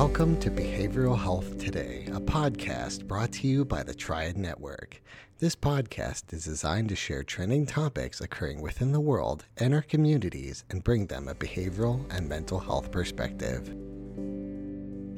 Welcome 0.00 0.40
to 0.40 0.50
Behavioral 0.50 1.22
Health 1.22 1.58
Today, 1.58 2.06
a 2.06 2.18
podcast 2.18 3.06
brought 3.06 3.32
to 3.32 3.46
you 3.46 3.66
by 3.66 3.82
the 3.82 3.92
Triad 3.92 4.38
Network. 4.38 5.02
This 5.40 5.54
podcast 5.54 6.32
is 6.32 6.46
designed 6.46 6.88
to 6.88 6.96
share 6.96 7.22
trending 7.22 7.66
topics 7.66 8.22
occurring 8.22 8.62
within 8.62 8.92
the 8.92 9.00
world 9.00 9.44
and 9.58 9.74
our 9.74 9.82
communities 9.82 10.64
and 10.70 10.82
bring 10.82 11.06
them 11.06 11.28
a 11.28 11.34
behavioral 11.34 12.02
and 12.10 12.26
mental 12.26 12.58
health 12.58 12.90
perspective. 12.90 13.74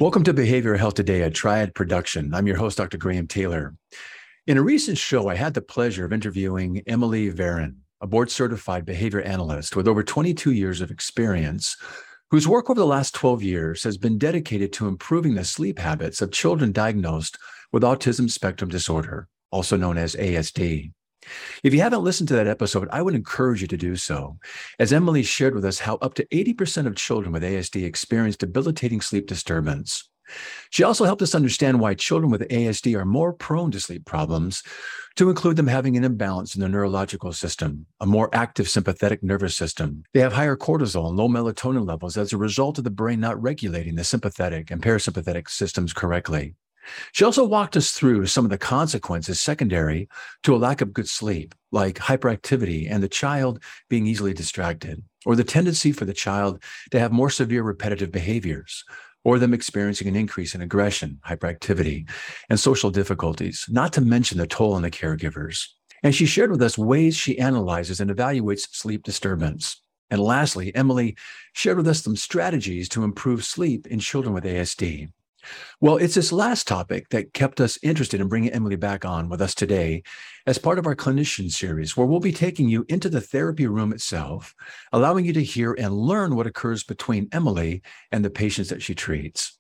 Welcome 0.01 0.25
to 0.25 0.35
Behavioral 0.35 0.79
Health 0.79 0.95
Today, 0.95 1.23
a 1.23 1.31
Triad 1.31 1.77
production. 1.77 2.35
I'm 2.35 2.49
your 2.49 2.57
host, 2.57 2.77
Dr. 2.77 2.99
Graham 2.99 3.29
Taylor. 3.29 3.77
In 4.49 4.59
a 4.59 4.63
recent 4.63 4.99
show, 4.99 5.29
I 5.29 5.37
had 5.37 5.55
the 5.55 5.63
pleasure 5.63 6.05
of 6.05 6.13
interviewing 6.13 6.83
Emily 6.89 7.31
Varon, 7.31 7.77
a 8.01 8.09
board 8.09 8.33
certified 8.33 8.85
behavior 8.85 9.23
analyst 9.23 9.77
with 9.77 9.87
over 9.87 10.03
22 10.03 10.51
years 10.51 10.81
of 10.81 10.91
experience 10.91 11.77
whose 12.33 12.49
work 12.49 12.71
over 12.71 12.81
the 12.81 12.87
last 12.87 13.15
12 13.15 13.43
years 13.43 13.85
has 13.85 13.99
been 13.99 14.17
dedicated 14.17 14.73
to 14.73 14.89
improving 14.89 15.35
the 15.35 15.45
sleep 15.45 15.79
habits 15.79 16.23
of 16.23 16.33
children 16.33 16.73
diagnosed 16.73 17.37
with 17.73 17.83
autism 17.83 18.31
spectrum 18.31 18.71
disorder, 18.71 19.29
also 19.51 19.77
known 19.77 19.99
as 19.99 20.17
ASD. 20.17 20.93
If 21.63 21.75
you 21.75 21.83
haven't 21.83 22.03
listened 22.03 22.29
to 22.29 22.35
that 22.37 22.47
episode, 22.47 22.89
I 22.91 23.03
would 23.03 23.15
encourage 23.15 23.61
you 23.61 23.69
to 23.69 23.77
do 23.77 23.97
so, 23.97 24.39
as 24.79 24.95
Emily 24.95 25.23
shared 25.23 25.55
with 25.55 25.67
us 25.67 25.81
how 25.81 25.97
up 25.97 26.15
to 26.15 26.27
80% 26.29 26.87
of 26.87 26.97
children 26.97 27.33
with 27.33 27.43
ASD 27.43 27.85
experience 27.85 28.39
debilitating 28.39 29.03
sleep 29.03 29.27
disturbance. 29.27 30.09
She 30.71 30.83
also 30.83 31.05
helped 31.05 31.23
us 31.23 31.35
understand 31.35 31.81
why 31.81 31.95
children 31.95 32.31
with 32.31 32.49
ASD 32.49 32.97
are 32.97 33.05
more 33.05 33.33
prone 33.33 33.71
to 33.73 33.81
sleep 33.81 34.05
problems, 34.07 34.63
to 35.17 35.29
include 35.29 35.57
them 35.57 35.67
having 35.67 35.97
an 35.97 36.05
imbalance 36.05 36.55
in 36.55 36.61
their 36.61 36.71
neurological 36.71 37.33
system, 37.33 37.87
a 38.01 38.07
more 38.07 38.31
active 38.33 38.69
sympathetic 38.69 39.23
nervous 39.23 39.55
system. 39.55 40.05
They 40.15 40.21
have 40.21 40.33
higher 40.33 40.57
cortisol 40.57 41.09
and 41.09 41.17
low 41.17 41.29
melatonin 41.29 41.87
levels 41.87 42.17
as 42.17 42.33
a 42.33 42.39
result 42.39 42.79
of 42.79 42.85
the 42.85 42.91
brain 42.91 43.21
not 43.21 43.41
regulating 43.43 43.97
the 43.97 44.05
sympathetic 44.05 44.71
and 44.71 44.83
parasympathetic 44.83 45.51
systems 45.51 45.93
correctly. 45.93 46.55
She 47.13 47.25
also 47.25 47.45
walked 47.45 47.77
us 47.77 47.93
through 47.93 48.27
some 48.27 48.45
of 48.45 48.51
the 48.51 48.59
consequences 48.59 49.41
secondary 49.41 50.09
to 50.43 50.55
a 50.55 50.59
lack 50.59 50.81
of 50.81 50.93
good 50.93 51.09
sleep, 51.09 51.55
like 51.71 51.97
hyperactivity 51.97 52.91
and 52.91 53.03
the 53.03 53.09
child 53.09 53.63
being 53.89 54.07
easily 54.07 54.35
distracted, 54.35 55.03
or 55.25 55.37
the 55.37 55.45
tendency 55.45 55.93
for 55.93 56.05
the 56.05 56.13
child 56.13 56.63
to 56.91 56.99
have 56.99 57.13
more 57.13 57.31
severe 57.31 57.63
repetitive 57.63 58.11
behaviors, 58.11 58.85
or 59.25 59.39
them 59.39 59.55
experiencing 59.55 60.09
an 60.09 60.17
increase 60.17 60.55
in 60.55 60.63
aggression, 60.63 61.21
hyperactivity, 61.27 62.09
and 62.51 62.59
social 62.59 62.91
difficulties, 62.91 63.67
not 63.69 63.93
to 63.93 64.01
mention 64.01 64.39
the 64.39 64.47
toll 64.47 64.75
on 64.75 64.83
the 64.83 64.91
caregivers. 64.91 65.67
And 66.03 66.15
she 66.15 66.27
shared 66.27 66.51
with 66.51 66.63
us 66.63 66.77
ways 66.77 67.17
she 67.17 67.39
analyzes 67.39 68.01
and 68.01 68.11
evaluates 68.11 68.69
sleep 68.73 69.05
disturbance. 69.05 69.81
And 70.11 70.21
lastly, 70.21 70.75
Emily 70.75 71.17
shared 71.55 71.77
with 71.77 71.89
us 71.89 72.03
some 72.03 72.17
strategies 72.17 72.89
to 72.91 73.05
improve 73.05 73.45
sleep 73.45 73.87
in 73.87 74.01
children 74.01 74.35
with 74.35 74.45
ASD. 74.45 75.11
Well, 75.81 75.97
it's 75.97 76.15
this 76.15 76.33
last 76.33 76.67
topic 76.67 77.09
that 77.11 77.33
kept 77.33 77.61
us 77.61 77.79
interested 77.83 78.21
in 78.21 78.29
bringing 78.29 78.51
Emily 78.51 78.77
back 78.77 79.05
on 79.05 79.29
with 79.29 79.41
us 79.41 79.55
today 79.55 80.03
as 80.47 80.59
part 80.59 80.79
of 80.79 80.87
our 80.87 80.97
clinician 80.97 81.51
series, 81.51 81.97
where 81.97 82.07
we'll 82.07 82.21
be 82.21 82.33
taking 82.33 82.69
you 82.69 82.85
into 82.89 83.09
the 83.09 83.21
therapy 83.21 83.67
room 83.67 83.93
itself, 83.93 84.55
allowing 84.93 85.25
you 85.25 85.33
to 85.33 85.43
hear 85.43 85.75
and 85.75 85.95
learn 85.95 86.37
what 86.37 86.47
occurs 86.47 86.85
between 86.85 87.29
Emily 87.33 87.83
and 88.11 88.25
the 88.25 88.31
patients 88.31 88.69
that 88.71 88.83
she 88.83 88.95
treats. 88.95 89.59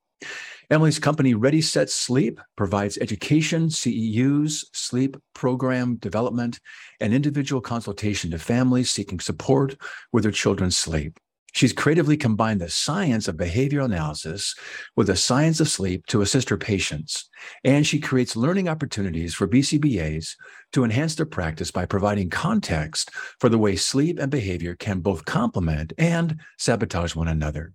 Emily's 0.71 0.99
company, 0.99 1.35
Ready 1.35 1.61
Set 1.61 1.91
Sleep, 1.91 2.41
provides 2.57 2.97
education, 2.99 3.69
CEUs, 3.69 4.65
sleep 4.73 5.17
program 5.35 5.97
development, 5.97 6.61
and 7.01 7.13
individual 7.13 7.61
consultation 7.61 8.31
to 8.31 8.39
families 8.39 8.91
seeking 8.91 9.21
support 9.21 9.77
with 10.13 10.23
their 10.23 10.33
children's 10.33 10.77
sleep. 10.77 11.19
She's 11.53 11.73
creatively 11.73 12.17
combined 12.17 12.61
the 12.61 12.69
science 12.69 13.29
of 13.29 13.37
behavioral 13.37 13.85
analysis 13.85 14.55
with 14.97 15.07
the 15.07 15.17
science 15.17 15.61
of 15.61 15.69
sleep 15.69 16.07
to 16.07 16.23
assist 16.23 16.49
her 16.49 16.57
patients. 16.57 17.29
And 17.63 17.87
she 17.87 18.01
creates 18.01 18.37
learning 18.37 18.69
opportunities 18.69 19.35
for 19.35 19.47
BCBAs 19.47 20.35
to 20.73 20.85
enhance 20.85 21.15
their 21.15 21.27
practice 21.27 21.71
by 21.71 21.85
providing 21.85 22.31
context 22.31 23.11
for 23.39 23.51
the 23.51 23.59
way 23.59 23.77
sleep 23.77 24.19
and 24.19 24.31
behavior 24.31 24.75
can 24.75 25.01
both 25.01 25.27
complement 25.27 25.93
and 25.99 26.41
sabotage 26.59 27.15
one 27.15 27.29
another. 27.29 27.75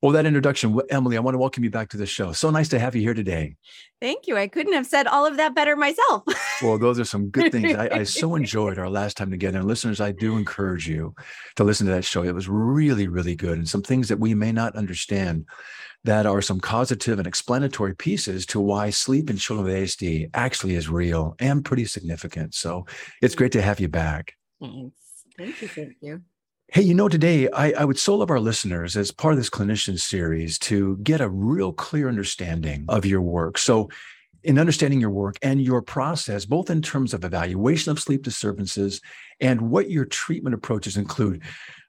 Well, 0.00 0.12
that 0.12 0.26
introduction, 0.26 0.78
Emily, 0.90 1.16
I 1.16 1.20
want 1.20 1.34
to 1.34 1.38
welcome 1.38 1.62
you 1.62 1.70
back 1.70 1.88
to 1.90 1.96
the 1.96 2.06
show. 2.06 2.32
So 2.32 2.50
nice 2.50 2.68
to 2.70 2.78
have 2.78 2.96
you 2.96 3.02
here 3.02 3.14
today. 3.14 3.56
Thank 4.00 4.26
you. 4.26 4.36
I 4.36 4.48
couldn't 4.48 4.72
have 4.72 4.86
said 4.86 5.06
all 5.06 5.26
of 5.26 5.36
that 5.36 5.54
better 5.54 5.76
myself. 5.76 6.24
well, 6.62 6.78
those 6.78 6.98
are 6.98 7.04
some 7.04 7.28
good 7.28 7.52
things. 7.52 7.74
I, 7.74 7.88
I, 7.88 8.02
so 8.04 8.34
enjoyed 8.34 8.78
our 8.78 8.90
last 8.90 9.16
time 9.16 9.30
together. 9.30 9.58
And 9.58 9.68
listeners, 9.68 10.00
I 10.00 10.12
do 10.12 10.36
encourage 10.36 10.88
you 10.88 11.14
to 11.56 11.64
listen 11.64 11.86
to 11.86 11.92
that 11.92 12.04
show. 12.04 12.24
It 12.24 12.34
was 12.34 12.48
really, 12.48 13.06
really 13.06 13.36
good. 13.36 13.58
And 13.58 13.68
some 13.68 13.82
things 13.82 14.08
that 14.08 14.18
we 14.18 14.34
may 14.34 14.50
not 14.50 14.74
understand 14.74 15.46
that 16.04 16.26
are 16.26 16.42
some 16.42 16.58
causative 16.58 17.18
and 17.18 17.28
explanatory 17.28 17.94
pieces 17.94 18.44
to 18.46 18.60
why 18.60 18.90
sleep 18.90 19.30
in 19.30 19.36
children 19.36 19.66
with 19.66 19.76
ASD 19.76 20.30
actually 20.34 20.74
is 20.74 20.88
real 20.88 21.36
and 21.38 21.64
pretty 21.64 21.84
significant. 21.84 22.54
So 22.54 22.86
it's 23.20 23.36
great 23.36 23.52
to 23.52 23.62
have 23.62 23.78
you 23.78 23.88
back. 23.88 24.34
Thanks. 24.60 24.96
Thank 25.38 25.62
you. 25.62 25.68
Thank 25.68 25.96
you. 26.00 26.22
Hey, 26.72 26.80
you 26.80 26.94
know, 26.94 27.06
today 27.06 27.50
I, 27.50 27.72
I, 27.72 27.84
would 27.84 27.98
so 27.98 28.14
love 28.14 28.30
our 28.30 28.40
listeners 28.40 28.96
as 28.96 29.10
part 29.10 29.34
of 29.34 29.38
this 29.38 29.50
clinician 29.50 30.00
series 30.00 30.58
to 30.60 30.96
get 31.02 31.20
a 31.20 31.28
real 31.28 31.70
clear 31.70 32.08
understanding 32.08 32.86
of 32.88 33.04
your 33.04 33.20
work. 33.20 33.58
So, 33.58 33.90
in 34.42 34.58
understanding 34.58 34.98
your 34.98 35.10
work 35.10 35.36
and 35.42 35.60
your 35.60 35.82
process, 35.82 36.46
both 36.46 36.70
in 36.70 36.80
terms 36.80 37.12
of 37.12 37.26
evaluation 37.26 37.92
of 37.92 38.00
sleep 38.00 38.22
disturbances 38.22 39.02
and 39.38 39.70
what 39.70 39.90
your 39.90 40.06
treatment 40.06 40.54
approaches 40.54 40.96
include, 40.96 41.42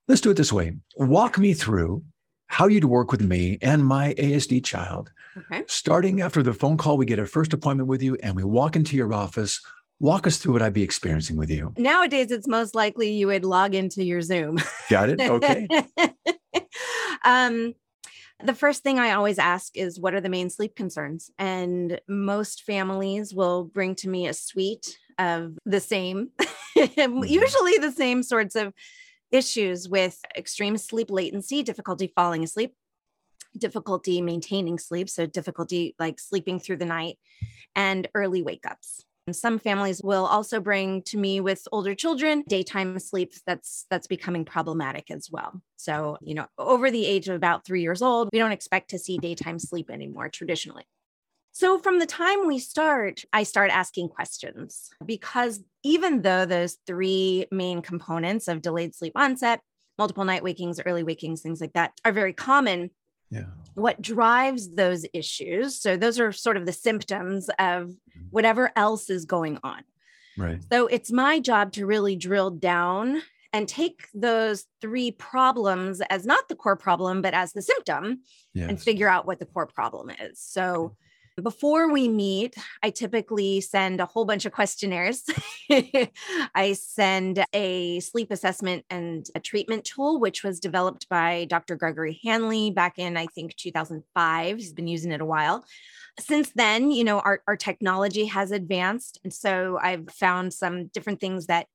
let's 0.10 0.20
do 0.20 0.32
it 0.32 0.34
this 0.36 0.52
way. 0.52 0.76
Walk 0.98 1.38
me 1.38 1.54
through 1.54 2.04
how 2.48 2.68
you'd 2.68 2.84
work 2.84 3.10
with 3.10 3.22
me 3.22 3.60
and 3.62 3.86
my 3.86 4.14
ASD 4.16 4.66
child. 4.66 5.14
Okay. 5.38 5.64
Starting 5.66 6.20
after 6.20 6.44
the 6.44 6.54
phone 6.54 6.76
call, 6.76 6.98
we 6.98 7.06
get 7.06 7.20
a 7.20 7.26
first 7.26 7.54
appointment 7.54 7.88
with 7.88 8.04
you 8.04 8.18
and 8.22 8.36
we 8.36 8.44
walk 8.44 8.76
into 8.76 8.98
your 8.98 9.14
office 9.14 9.62
Walk 10.03 10.28
us 10.28 10.36
through 10.36 10.52
what 10.52 10.62
I'd 10.62 10.74
be 10.74 10.84
experiencing 10.84 11.38
with 11.38 11.50
you. 11.50 11.74
Nowadays, 11.78 12.30
it's 12.30 12.46
most 12.46 12.75
likely 12.75 13.14
you 13.14 13.28
would 13.28 13.46
log 13.46 13.74
into 13.74 14.03
your 14.03 14.19
Zoom. 14.19 14.58
Got 14.90 15.08
it. 15.08 15.22
Okay. 15.22 15.66
um, 17.24 17.74
the 18.44 18.53
first 18.53 18.84
thing 18.84 19.00
I 19.00 19.13
always 19.13 19.40
ask 19.40 19.78
is 19.78 20.02
what 20.02 20.13
are 20.13 20.19
the 20.19 20.28
main 20.28 20.50
sleep 20.50 20.75
concerns? 20.75 21.31
And 21.40 22.02
most 22.09 22.63
families 22.63 23.34
will 23.34 23.63
bring 23.63 23.96
to 23.96 24.09
me 24.09 24.28
a 24.28 24.34
suite 24.34 25.00
of 25.18 25.58
the 25.66 25.80
same, 25.80 26.31
mm-hmm. 26.78 27.24
usually 27.24 27.78
the 27.78 27.94
same 27.96 28.24
sorts 28.24 28.58
of 28.58 28.74
issues 29.31 29.88
with 29.88 30.19
extreme 30.36 30.75
sleep 30.75 31.12
latency, 31.12 31.63
difficulty 31.63 32.12
falling 32.13 32.44
asleep, 32.44 32.74
difficulty 33.58 34.22
maintaining 34.22 34.80
sleep, 34.80 35.09
so 35.09 35.25
difficulty 35.25 35.96
like 35.97 36.19
sleeping 36.19 36.59
through 36.59 36.75
the 36.75 36.86
night, 36.86 37.18
and 37.74 38.09
early 38.13 38.44
wake 38.44 38.66
ups. 38.69 39.06
Some 39.32 39.58
families 39.58 40.02
will 40.04 40.26
also 40.26 40.60
bring 40.60 41.02
to 41.04 41.18
me 41.18 41.40
with 41.40 41.66
older 41.72 41.96
children 41.96 42.44
daytime 42.48 43.00
sleep 43.00 43.34
that's 43.46 43.86
that's 43.90 44.08
becoming 44.08 44.44
problematic 44.44 45.10
as 45.10 45.30
well. 45.32 45.62
So, 45.78 46.18
you 46.22 46.36
know, 46.36 46.48
over 46.58 46.92
the 46.92 47.06
age 47.06 47.30
of 47.30 47.36
about 47.36 47.66
3 47.66 47.82
years 47.82 48.02
old, 48.02 48.30
we 48.34 48.40
don't 48.40 48.52
expect 48.52 48.90
to 48.90 49.00
see 49.00 49.18
daytime 49.18 49.60
sleep 49.60 49.90
anymore 49.90 50.28
traditionally. 50.28 50.84
So, 51.54 51.80
from 51.80 52.00
the 52.00 52.06
time 52.06 52.48
we 52.48 52.60
start, 52.60 53.22
I 53.32 53.44
start 53.44 53.72
asking 53.72 54.10
questions 54.10 54.90
because 55.06 55.64
even 55.84 56.24
though 56.24 56.46
those 56.46 56.78
three 56.86 57.46
main 57.52 57.82
components 57.82 58.48
of 58.50 58.62
delayed 58.62 58.94
sleep 58.94 59.14
onset, 59.16 59.62
multiple 59.98 60.26
night 60.26 60.44
wakings, 60.44 60.82
early 60.86 61.04
wakings, 61.04 61.42
things 61.42 61.62
like 61.62 61.74
that 61.74 61.94
are 62.04 62.12
very 62.12 62.34
common, 62.34 62.90
yeah. 63.34 63.46
what 63.76 64.02
drives 64.02 64.74
those 64.76 65.06
issues 65.14 65.80
so 65.80 65.98
those 65.98 66.20
are 66.20 66.32
sort 66.32 66.58
of 66.58 66.66
the 66.66 66.74
symptoms 66.74 67.50
of 67.60 67.88
mm-hmm. 67.88 68.22
whatever 68.32 68.72
else 68.76 69.10
is 69.10 69.25
going 69.25 69.57
on 69.63 69.84
right 70.38 70.62
so 70.72 70.88
it's 70.88 71.12
my 71.12 71.40
job 71.40 71.72
to 71.72 71.86
really 71.86 72.16
drill 72.16 72.50
down 72.50 73.22
and 73.52 73.68
take 73.68 74.07
those 74.16 74.66
three 74.81 75.12
problems 75.12 76.02
as 76.10 76.25
not 76.25 76.48
the 76.48 76.56
core 76.56 76.75
problem 76.75 77.22
but 77.22 77.34
as 77.34 77.54
the 77.54 77.62
symptom 77.62 78.19
yes. 78.54 78.69
and 78.69 78.81
figure 78.81 79.07
out 79.07 79.25
what 79.25 79.40
the 79.40 79.46
core 79.46 79.68
problem 79.68 80.10
is 80.10 80.40
so 80.40 80.96
before 81.41 81.91
we 81.91 82.07
meet, 82.07 82.56
I 82.83 82.89
typically 82.89 83.62
send 83.62 84.00
a 84.00 84.06
whole 84.06 84.25
bunch 84.25 84.45
of 84.45 84.51
questionnaires. 84.51 85.24
I 86.56 86.74
send 86.74 87.44
a 87.53 88.00
sleep 88.01 88.30
assessment 88.31 88.85
and 88.89 89.25
a 89.33 89.39
treatment 89.39 89.85
tool, 89.85 90.19
which 90.19 90.44
was 90.44 90.59
developed 90.59 91.09
by 91.09 91.45
Dr. 91.45 91.75
Gregory 91.75 92.19
Hanley 92.24 92.71
back 92.71 93.00
in, 93.00 93.18
I 93.18 93.25
think, 93.27 93.56
2005. 93.56 94.57
He's 94.57 94.74
been 94.74 94.88
using 94.88 95.12
it 95.12 95.21
a 95.21 95.25
while. 95.25 95.65
Since 96.19 96.51
then, 96.51 96.91
you 96.91 97.03
know, 97.03 97.19
our, 97.19 97.41
our 97.47 97.57
technology 97.57 98.25
has 98.25 98.51
advanced. 98.51 99.19
And 99.24 99.33
so 99.33 99.80
I've 99.81 100.09
found 100.12 100.53
some 100.53 100.88
different 100.88 101.19
things 101.19 101.47
that 101.47 101.68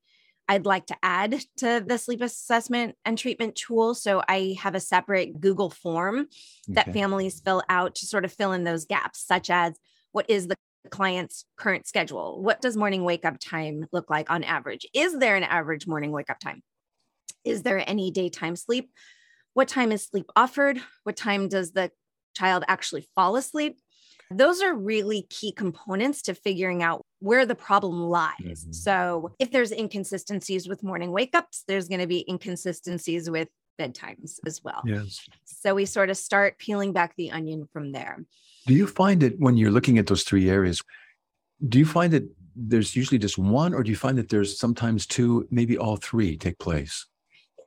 I'd 0.49 0.67
like 0.67 0.87
to 0.87 0.97
add 1.03 1.43
to 1.59 1.85
the 1.87 1.99
sleep 1.99 2.23
assessment 2.23 2.97
and 3.05 3.19
treatment 3.19 3.55
tool. 3.55 3.95
So 3.95 4.23
I 4.29 4.57
have 4.61 4.75
a 4.75 4.81
separate 4.81 5.41
Google 5.41 5.71
form 5.71 6.21
okay. 6.21 6.29
that 6.69 6.93
families 6.93 7.41
fill 7.45 7.63
out 7.69 7.97
to 7.97 8.07
sort 8.07 8.25
of 8.25 8.33
fill 8.33 8.53
in 8.53 8.65
those 8.65 8.87
gaps, 8.87 9.25
such 9.25 9.51
as 9.51 9.79
what 10.13 10.29
is 10.31 10.49
the 10.49 10.57
client's 10.91 11.45
current 11.57 11.87
schedule? 11.87 12.43
What 12.43 12.63
does 12.63 12.77
morning 12.77 13.05
wake 13.05 13.25
up 13.25 13.39
time 13.39 13.87
look 13.93 14.09
like 14.09 14.31
on 14.31 14.43
average? 14.43 14.87
Is 14.95 15.19
there 15.19 15.37
an 15.37 15.45
average 15.45 15.87
morning 15.87 16.13
wake 16.13 16.31
up 16.31 16.39
time? 16.41 16.63
Is 17.45 17.63
there 17.63 17.83
any 17.87 18.11
daytime 18.11 18.57
sleep? 18.57 18.91
What 19.53 19.69
time 19.69 19.93
is 19.93 20.05
sleep 20.05 20.27
offered? 20.35 20.81
What 21.05 21.17
time 21.17 21.49
does 21.49 21.73
the 21.73 21.91
child 22.39 22.65
actually 22.69 23.07
fall 23.15 23.37
asleep. 23.37 23.79
Those 24.31 24.63
are 24.63 24.75
really 24.75 25.27
key 25.29 25.53
components 25.53 26.23
to 26.23 26.35
figuring 26.35 26.83
out 26.83 27.03
where 27.21 27.45
the 27.45 27.55
problem 27.55 28.01
lies. 28.01 28.35
Mm-hmm. 28.41 28.73
So, 28.73 29.35
if 29.39 29.51
there's 29.51 29.73
inconsistencies 29.73 30.69
with 30.69 30.83
morning 30.83 31.13
wake 31.13 31.35
ups, 31.35 31.65
there's 31.67 31.89
going 31.89 32.01
to 32.01 32.07
be 32.07 32.25
inconsistencies 32.29 33.29
with 33.31 33.49
bedtimes 33.79 34.39
as 34.47 34.63
well. 34.63 34.83
Yes. 34.85 35.27
So, 35.45 35.75
we 35.75 35.85
sort 35.85 36.11
of 36.11 36.17
start 36.17 36.59
peeling 36.59 36.93
back 36.93 37.15
the 37.17 37.31
onion 37.31 37.69
from 37.73 37.93
there. 37.93 38.25
Do 38.67 38.75
you 38.75 38.87
find 38.87 39.23
it 39.23 39.39
when 39.39 39.57
you're 39.57 39.71
looking 39.71 39.99
at 39.99 40.07
those 40.07 40.23
three 40.23 40.49
areas? 40.49 40.83
Do 41.67 41.79
you 41.79 41.87
find 41.87 42.13
that 42.13 42.29
there's 42.55 42.95
usually 42.97 43.19
just 43.19 43.39
one, 43.39 43.73
or 43.73 43.83
do 43.83 43.91
you 43.91 43.97
find 43.97 44.19
that 44.19 44.29
there's 44.29 44.59
sometimes 44.59 45.07
two, 45.07 45.47
maybe 45.51 45.79
all 45.79 45.97
three 45.97 46.37
take 46.37 46.59
place? 46.59 47.07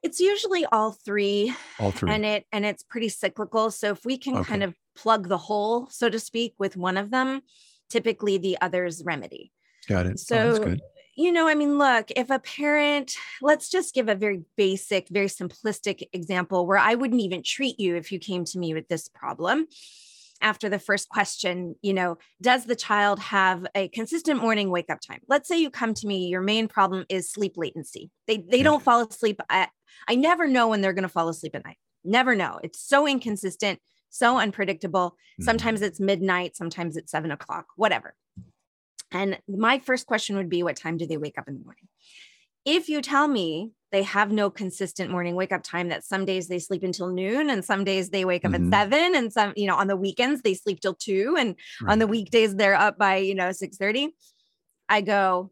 It's 0.03 0.19
usually 0.19 0.65
all 0.65 0.91
three. 0.91 1.53
All 1.79 1.91
three. 1.91 2.11
And 2.11 2.25
it 2.25 2.45
and 2.51 2.65
it's 2.65 2.83
pretty 2.83 3.09
cyclical. 3.09 3.71
So 3.71 3.91
if 3.91 4.03
we 4.03 4.17
can 4.17 4.37
okay. 4.37 4.49
kind 4.49 4.63
of 4.63 4.75
plug 4.95 5.27
the 5.27 5.37
hole, 5.37 5.87
so 5.89 6.09
to 6.09 6.19
speak, 6.19 6.55
with 6.57 6.75
one 6.75 6.97
of 6.97 7.11
them, 7.11 7.41
typically 7.91 8.37
the 8.37 8.57
others 8.61 9.03
remedy. 9.05 9.51
Got 9.87 10.05
it. 10.07 10.19
So 10.19 10.59
oh, 10.63 10.75
you 11.15 11.31
know, 11.31 11.47
I 11.47 11.55
mean, 11.55 11.77
look, 11.77 12.09
if 12.15 12.29
a 12.29 12.39
parent, 12.39 13.13
let's 13.41 13.69
just 13.69 13.93
give 13.93 14.07
a 14.07 14.15
very 14.15 14.43
basic, 14.55 15.09
very 15.09 15.27
simplistic 15.27 16.07
example 16.13 16.65
where 16.65 16.77
I 16.77 16.95
wouldn't 16.95 17.21
even 17.21 17.43
treat 17.43 17.79
you 17.79 17.95
if 17.95 18.11
you 18.11 18.19
came 18.19 18.45
to 18.45 18.59
me 18.59 18.73
with 18.73 18.87
this 18.87 19.09
problem 19.09 19.67
after 20.41 20.69
the 20.69 20.79
first 20.79 21.09
question, 21.09 21.75
you 21.81 21.93
know, 21.93 22.17
does 22.41 22.65
the 22.65 22.75
child 22.75 23.19
have 23.19 23.65
a 23.75 23.87
consistent 23.89 24.41
morning 24.41 24.69
wake 24.69 24.89
up 24.89 24.99
time? 24.99 25.19
Let's 25.27 25.47
say 25.47 25.59
you 25.59 25.69
come 25.69 25.93
to 25.93 26.07
me, 26.07 26.27
your 26.27 26.41
main 26.41 26.67
problem 26.67 27.05
is 27.09 27.31
sleep 27.31 27.53
latency. 27.55 28.09
They 28.27 28.37
they 28.37 28.63
don't 28.63 28.83
fall 28.83 29.07
asleep 29.07 29.39
at 29.49 29.69
I 30.07 30.15
never 30.15 30.47
know 30.47 30.67
when 30.69 30.81
they're 30.81 30.93
going 30.93 31.03
to 31.03 31.09
fall 31.09 31.29
asleep 31.29 31.55
at 31.55 31.65
night. 31.65 31.77
Never 32.03 32.35
know. 32.35 32.59
It's 32.63 32.81
so 32.81 33.07
inconsistent, 33.07 33.79
so 34.11 34.37
unpredictable. 34.37 35.11
Mm-hmm. 35.11 35.43
Sometimes 35.43 35.81
it's 35.81 35.99
midnight, 35.99 36.55
sometimes 36.55 36.97
it's 36.97 37.11
seven 37.11 37.31
o'clock, 37.31 37.67
whatever. 37.75 38.13
And 39.11 39.39
my 39.47 39.79
first 39.79 40.05
question 40.05 40.37
would 40.37 40.49
be, 40.49 40.63
what 40.63 40.75
time 40.75 40.97
do 40.97 41.07
they 41.07 41.17
wake 41.17 41.37
up 41.37 41.47
in 41.47 41.55
the 41.55 41.63
morning? 41.63 41.87
If 42.63 42.87
you 42.87 43.01
tell 43.01 43.27
me 43.27 43.71
they 43.91 44.03
have 44.03 44.31
no 44.31 44.49
consistent 44.49 45.11
morning 45.11 45.35
wake 45.35 45.51
up 45.51 45.63
time 45.63 45.89
that 45.89 46.03
some 46.03 46.25
days 46.25 46.47
they 46.47 46.59
sleep 46.59 46.83
until 46.83 47.07
noon 47.07 47.49
and 47.49 47.63
some 47.63 47.83
days 47.83 48.09
they 48.09 48.25
wake 48.25 48.45
up 48.45 48.51
mm-hmm. 48.51 48.73
at 48.73 48.89
seven 48.89 49.15
and 49.15 49.31
some 49.31 49.53
you 49.55 49.67
know 49.67 49.75
on 49.75 49.87
the 49.87 49.95
weekends 49.95 50.41
they 50.41 50.53
sleep 50.53 50.79
till 50.79 50.93
two 50.93 51.35
and 51.37 51.55
right. 51.81 51.91
on 51.91 51.99
the 51.99 52.07
weekdays 52.07 52.55
they're 52.55 52.75
up 52.75 52.97
by 52.97 53.17
you 53.17 53.35
know 53.35 53.51
6 53.51 53.77
30 53.77 54.15
i 54.89 55.01
go 55.01 55.51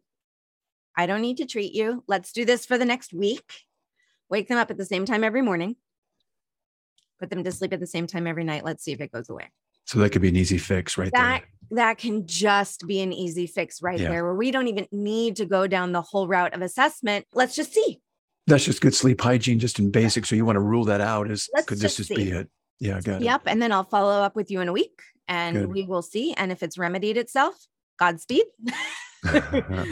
i 0.97 1.05
don't 1.05 1.21
need 1.21 1.37
to 1.37 1.45
treat 1.45 1.73
you 1.73 2.03
let's 2.07 2.31
do 2.31 2.45
this 2.45 2.65
for 2.65 2.77
the 2.77 2.85
next 2.85 3.13
week 3.13 3.65
wake 4.29 4.47
them 4.47 4.57
up 4.57 4.71
at 4.71 4.77
the 4.77 4.85
same 4.85 5.05
time 5.05 5.23
every 5.23 5.41
morning 5.41 5.75
put 7.19 7.29
them 7.29 7.43
to 7.43 7.51
sleep 7.51 7.73
at 7.73 7.79
the 7.79 7.87
same 7.87 8.07
time 8.07 8.27
every 8.27 8.43
night 8.43 8.63
let's 8.63 8.83
see 8.83 8.91
if 8.91 9.01
it 9.01 9.11
goes 9.11 9.29
away 9.29 9.49
so 9.85 9.99
that 9.99 10.11
could 10.11 10.21
be 10.21 10.29
an 10.29 10.35
easy 10.35 10.57
fix 10.57 10.97
right 10.97 11.11
that, 11.11 11.43
there 11.69 11.77
that 11.85 11.97
can 11.97 12.25
just 12.25 12.87
be 12.87 13.01
an 13.01 13.13
easy 13.13 13.47
fix 13.47 13.81
right 13.81 13.99
yeah. 13.99 14.09
there 14.09 14.23
where 14.23 14.35
we 14.35 14.51
don't 14.51 14.67
even 14.67 14.87
need 14.91 15.35
to 15.35 15.45
go 15.45 15.67
down 15.67 15.91
the 15.91 16.01
whole 16.01 16.27
route 16.27 16.53
of 16.53 16.61
assessment 16.61 17.25
let's 17.33 17.55
just 17.55 17.73
see 17.73 18.01
that's 18.49 18.65
just 18.65 18.81
good 18.81 18.95
sleep 18.95 19.21
hygiene, 19.21 19.59
just 19.59 19.79
in 19.79 19.91
basic. 19.91 20.25
So 20.25 20.35
you 20.35 20.43
want 20.43 20.55
to 20.55 20.61
rule 20.61 20.85
that 20.85 21.01
out? 21.01 21.29
Is 21.29 21.49
Let's 21.53 21.67
could 21.67 21.79
this 21.79 21.97
just, 21.97 22.09
be 22.09 22.31
it? 22.31 22.49
Yeah, 22.79 22.99
got 23.01 23.21
it. 23.21 23.25
Yep. 23.25 23.43
And 23.45 23.61
then 23.61 23.71
I'll 23.71 23.83
follow 23.83 24.21
up 24.21 24.35
with 24.35 24.49
you 24.49 24.61
in 24.61 24.67
a 24.67 24.73
week, 24.73 24.99
and 25.27 25.55
good. 25.55 25.73
we 25.73 25.83
will 25.83 26.01
see. 26.01 26.33
And 26.33 26.51
if 26.51 26.63
it's 26.63 26.77
remedied 26.77 27.17
itself, 27.17 27.55
Godspeed. 27.99 28.45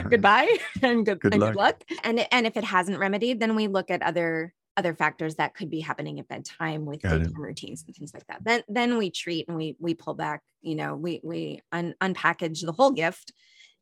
Goodbye 0.09 0.57
and 0.81 1.05
good, 1.05 1.19
good, 1.19 1.33
and 1.33 1.41
luck. 1.41 1.51
good 1.51 1.57
luck. 1.57 1.83
And 2.03 2.25
and 2.31 2.47
if 2.47 2.55
it 2.55 2.63
hasn't 2.63 2.97
remedied, 2.97 3.41
then 3.41 3.55
we 3.55 3.67
look 3.67 3.91
at 3.91 4.01
other 4.01 4.53
other 4.77 4.93
factors 4.93 5.35
that 5.35 5.55
could 5.55 5.69
be 5.69 5.79
happening 5.79 6.19
at 6.19 6.27
bedtime 6.27 6.85
with 6.85 7.01
daytime 7.01 7.33
routines 7.35 7.83
and 7.85 7.95
things 7.95 8.13
like 8.13 8.25
that. 8.27 8.43
Then 8.43 8.61
then 8.67 8.97
we 8.97 9.09
treat 9.09 9.47
and 9.47 9.57
we 9.57 9.75
we 9.79 9.95
pull 9.95 10.13
back. 10.13 10.41
You 10.61 10.75
know, 10.75 10.95
we 10.95 11.19
we 11.23 11.61
un- 11.71 11.95
unpackage 12.01 12.65
the 12.65 12.71
whole 12.71 12.91
gift 12.91 13.33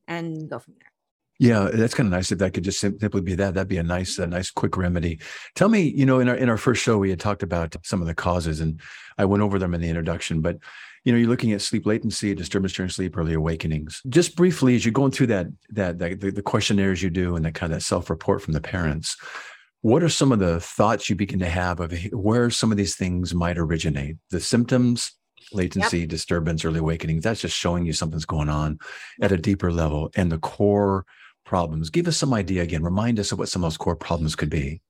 and 0.08 0.50
go 0.50 0.60
from 0.60 0.76
there. 0.80 0.92
Yeah, 1.38 1.70
that's 1.74 1.94
kind 1.94 2.08
of 2.08 2.12
nice 2.12 2.32
if 2.32 2.40
that 2.40 2.54
could 2.54 2.64
just 2.64 2.80
simply 2.80 3.22
be 3.22 3.36
that. 3.36 3.56
That'd 3.56 3.68
be 3.68 3.78
a 3.78 3.84
nice, 3.84 4.20
a 4.20 4.28
nice 4.28 4.50
quick 4.50 4.78
remedy. 4.78 5.20
Tell 5.54 5.68
me, 5.68 5.82
you 5.82 6.06
know, 6.06 6.20
in 6.20 6.30
our 6.30 6.36
in 6.36 6.48
our 6.48 6.58
first 6.58 6.82
show, 6.82 6.98
we 6.98 7.10
had 7.10 7.20
talked 7.20 7.44
about 7.44 7.76
some 7.84 8.00
of 8.02 8.08
the 8.08 8.16
causes, 8.16 8.62
and 8.62 8.80
I 9.18 9.26
went 9.26 9.44
over 9.44 9.60
them 9.60 9.74
in 9.74 9.82
the 9.82 9.90
introduction. 9.90 10.40
But 10.40 10.60
you 11.04 11.12
know, 11.12 11.18
you're 11.18 11.30
looking 11.30 11.52
at 11.52 11.62
sleep 11.62 11.86
latency, 11.86 12.34
disturbance 12.34 12.74
during 12.74 12.90
sleep, 12.90 13.18
early 13.18 13.34
awakenings. 13.34 14.02
Just 14.08 14.38
briefly, 14.38 14.76
as 14.76 14.86
you're 14.86 14.94
going 14.94 15.12
through 15.12 15.28
that 15.28 15.48
that, 15.72 16.00
that 16.00 16.22
the, 16.22 16.32
the 16.32 16.42
questionnaires 16.42 17.04
you 17.04 17.10
do 17.10 17.36
and 17.36 17.44
that 17.46 17.54
kind 17.54 17.74
of 17.74 17.84
self 17.84 18.10
report 18.10 18.42
from 18.42 18.54
the 18.54 18.62
parents, 18.62 19.18
what 19.86 20.02
are 20.02 20.10
some 20.10 20.32
of 20.32 20.40
the 20.40 20.60
thoughts 20.60 21.12
you 21.12 21.16
begin 21.16 21.38
to 21.38 21.48
have 21.48 21.80
of 21.80 21.94
where 22.12 22.50
some 22.50 22.72
of 22.72 22.78
these 22.78 22.96
things 22.96 23.36
might 23.36 23.56
originate? 23.56 24.16
The 24.32 24.40
symptoms, 24.40 25.12
latency, 25.54 26.00
yep. 26.00 26.10
disturbance, 26.10 26.66
early 26.66 26.80
awakening. 26.80 27.20
That's 27.20 27.42
just 27.42 27.56
showing 27.56 27.86
you 27.86 27.94
something's 27.94 28.26
going 28.26 28.50
on 28.50 28.80
at 29.22 29.32
a 29.32 29.38
deeper 29.38 29.72
level, 29.72 30.10
and 30.16 30.32
the 30.32 30.40
core 30.40 31.06
problems. 31.46 31.92
Give 31.92 32.08
us 32.08 32.18
some 32.18 32.34
idea 32.34 32.64
again. 32.64 32.82
Remind 32.82 33.20
us 33.20 33.32
of 33.32 33.38
what 33.38 33.48
some 33.48 33.64
of 33.64 33.70
those 33.70 33.78
core 33.78 33.96
problems 33.96 34.36
could 34.36 34.50
be. 34.50 34.82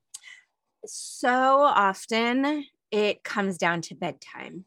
So 0.86 1.60
often 1.60 2.64
it 2.90 3.22
comes 3.26 3.58
down 3.58 3.82
to 3.82 3.96
bedtime. 3.96 4.64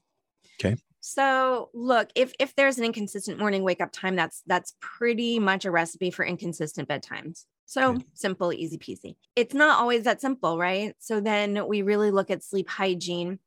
Okay. 0.60 0.76
So 1.00 1.70
look, 1.72 2.10
if 2.14 2.34
if 2.38 2.54
there's 2.54 2.76
an 2.76 2.84
inconsistent 2.84 3.38
morning 3.38 3.62
wake 3.62 3.80
up 3.80 3.92
time, 3.92 4.14
that's 4.14 4.42
that's 4.46 4.74
pretty 4.82 5.38
much 5.38 5.64
a 5.64 5.70
recipe 5.70 6.10
for 6.10 6.22
inconsistent 6.22 6.86
bedtimes. 6.86 7.46
So 7.68 7.90
okay. 7.90 8.04
simple, 8.14 8.50
easy 8.50 8.78
peasy. 8.78 9.16
It's 9.36 9.52
not 9.52 9.78
always 9.78 10.04
that 10.04 10.22
simple, 10.22 10.56
right? 10.56 10.94
So 11.00 11.20
then 11.20 11.68
we 11.68 11.82
really 11.82 12.10
look 12.10 12.30
at 12.30 12.42
sleep 12.42 12.66
hygiene 12.66 13.40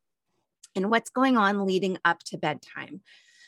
and 0.76 0.92
what's 0.92 1.10
going 1.10 1.38
on 1.38 1.66
leading 1.66 1.98
up 2.06 2.20
to 2.26 2.38
bedtime. 2.38 3.02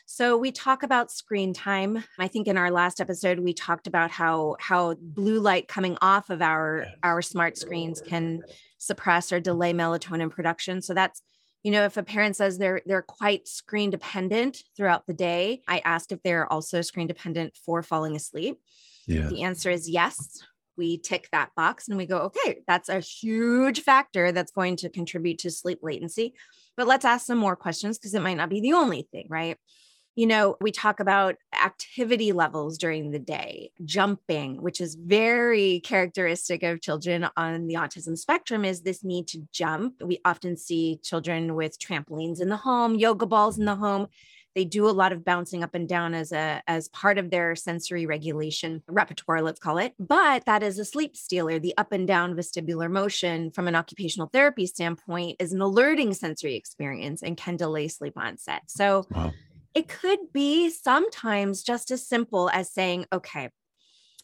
So 0.04 0.36
we 0.36 0.50
talk 0.50 0.82
about 0.82 1.12
screen 1.12 1.54
time. 1.54 2.02
I 2.18 2.26
think 2.26 2.48
in 2.48 2.58
our 2.58 2.72
last 2.72 3.00
episode 3.00 3.38
we 3.38 3.54
talked 3.54 3.86
about 3.86 4.10
how 4.10 4.56
how 4.58 4.96
blue 5.00 5.38
light 5.38 5.68
coming 5.68 5.96
off 6.02 6.28
of 6.28 6.42
our 6.42 6.88
our 7.04 7.22
smart 7.22 7.56
screens 7.56 8.02
can 8.04 8.42
suppress 8.78 9.30
or 9.32 9.38
delay 9.38 9.72
melatonin 9.72 10.28
production. 10.28 10.82
So 10.82 10.92
that's 10.92 11.22
you 11.62 11.70
know 11.70 11.84
if 11.84 11.96
a 11.96 12.02
parent 12.02 12.34
says 12.34 12.58
they're 12.58 12.82
they're 12.84 13.00
quite 13.00 13.46
screen 13.46 13.90
dependent 13.90 14.64
throughout 14.76 15.06
the 15.06 15.14
day, 15.14 15.62
I 15.68 15.82
asked 15.84 16.10
if 16.10 16.20
they're 16.24 16.52
also 16.52 16.82
screen 16.82 17.06
dependent 17.06 17.56
for 17.64 17.80
falling 17.84 18.16
asleep. 18.16 18.58
Yeah. 19.06 19.28
The 19.28 19.44
answer 19.44 19.70
is 19.70 19.88
yes. 19.88 20.42
We 20.76 20.98
tick 20.98 21.28
that 21.32 21.50
box 21.56 21.88
and 21.88 21.96
we 21.96 22.06
go, 22.06 22.18
okay, 22.18 22.62
that's 22.66 22.88
a 22.88 23.00
huge 23.00 23.82
factor 23.82 24.32
that's 24.32 24.52
going 24.52 24.76
to 24.76 24.88
contribute 24.88 25.38
to 25.40 25.50
sleep 25.50 25.80
latency. 25.82 26.34
But 26.76 26.86
let's 26.86 27.04
ask 27.04 27.26
some 27.26 27.38
more 27.38 27.56
questions 27.56 27.98
because 27.98 28.14
it 28.14 28.22
might 28.22 28.36
not 28.36 28.50
be 28.50 28.60
the 28.60 28.72
only 28.72 29.08
thing, 29.12 29.26
right? 29.28 29.56
you 30.16 30.26
know, 30.26 30.56
we 30.60 30.70
talk 30.70 31.00
about 31.00 31.36
activity 31.64 32.32
levels 32.32 32.78
during 32.78 33.10
the 33.10 33.18
day, 33.18 33.72
jumping, 33.84 34.62
which 34.62 34.80
is 34.80 34.94
very 34.94 35.80
characteristic 35.80 36.62
of 36.62 36.80
children 36.80 37.28
on 37.36 37.66
the 37.66 37.74
autism 37.74 38.16
spectrum, 38.16 38.64
is 38.64 38.82
this 38.82 39.02
need 39.02 39.26
to 39.28 39.42
jump. 39.52 40.00
We 40.02 40.20
often 40.24 40.56
see 40.56 41.00
children 41.02 41.56
with 41.56 41.80
trampolines 41.80 42.40
in 42.40 42.48
the 42.48 42.56
home, 42.56 42.94
yoga 42.94 43.26
balls 43.26 43.58
in 43.58 43.64
the 43.64 43.74
home. 43.74 44.06
They 44.54 44.64
do 44.64 44.88
a 44.88 44.90
lot 44.90 45.12
of 45.12 45.24
bouncing 45.24 45.62
up 45.62 45.74
and 45.74 45.88
down 45.88 46.14
as 46.14 46.32
a 46.32 46.62
as 46.66 46.88
part 46.88 47.18
of 47.18 47.30
their 47.30 47.56
sensory 47.56 48.06
regulation 48.06 48.82
repertoire, 48.88 49.42
let's 49.42 49.60
call 49.60 49.78
it. 49.78 49.94
But 49.98 50.44
that 50.46 50.62
is 50.62 50.78
a 50.78 50.84
sleep 50.84 51.16
stealer. 51.16 51.58
The 51.58 51.74
up 51.76 51.92
and 51.92 52.06
down 52.06 52.34
vestibular 52.34 52.90
motion 52.90 53.50
from 53.50 53.68
an 53.68 53.74
occupational 53.74 54.28
therapy 54.28 54.66
standpoint 54.66 55.36
is 55.40 55.52
an 55.52 55.60
alerting 55.60 56.14
sensory 56.14 56.54
experience 56.54 57.22
and 57.22 57.36
can 57.36 57.56
delay 57.56 57.88
sleep 57.88 58.14
onset. 58.16 58.62
So 58.66 59.06
wow 59.10 59.32
it 59.74 59.88
could 59.88 60.32
be 60.32 60.70
sometimes 60.70 61.62
just 61.62 61.90
as 61.90 62.06
simple 62.06 62.48
as 62.50 62.72
saying, 62.72 63.06
okay, 63.12 63.50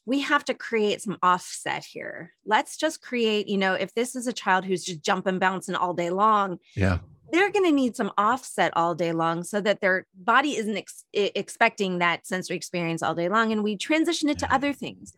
we 0.06 0.20
have 0.20 0.44
to 0.46 0.54
create 0.54 1.02
some 1.02 1.18
offset 1.22 1.84
here. 1.84 2.32
Let's 2.46 2.76
just 2.76 3.02
create, 3.02 3.48
you 3.48 3.58
know, 3.58 3.74
if 3.74 3.92
this 3.94 4.16
is 4.16 4.26
a 4.26 4.32
child 4.32 4.64
who's 4.64 4.84
just 4.84 5.02
jumping, 5.02 5.38
bouncing 5.38 5.74
all 5.74 5.92
day 5.92 6.10
long, 6.10 6.58
yeah, 6.74 6.98
they're 7.32 7.50
going 7.50 7.64
to 7.64 7.72
need 7.72 7.96
some 7.96 8.12
offset 8.18 8.72
all 8.76 8.94
day 8.94 9.12
long 9.12 9.42
so 9.42 9.60
that 9.60 9.80
their 9.80 10.06
body 10.14 10.56
isn't 10.56 10.76
ex- 10.76 11.04
expecting 11.12 11.98
that 11.98 12.26
sensory 12.26 12.56
experience 12.56 13.02
all 13.02 13.14
day 13.14 13.28
long. 13.28 13.52
And 13.52 13.62
we 13.62 13.76
transition 13.76 14.28
it 14.28 14.38
to 14.40 14.52
other 14.52 14.72
things. 14.72 15.14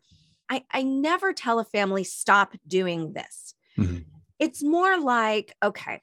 I, 0.49 0.64
I 0.71 0.83
never 0.83 1.33
tell 1.33 1.59
a 1.59 1.64
family, 1.64 2.04
stop 2.04 2.54
doing 2.66 3.12
this. 3.12 3.54
Mm-hmm. 3.78 3.99
It's 4.38 4.62
more 4.62 4.99
like, 4.99 5.54
okay, 5.62 6.02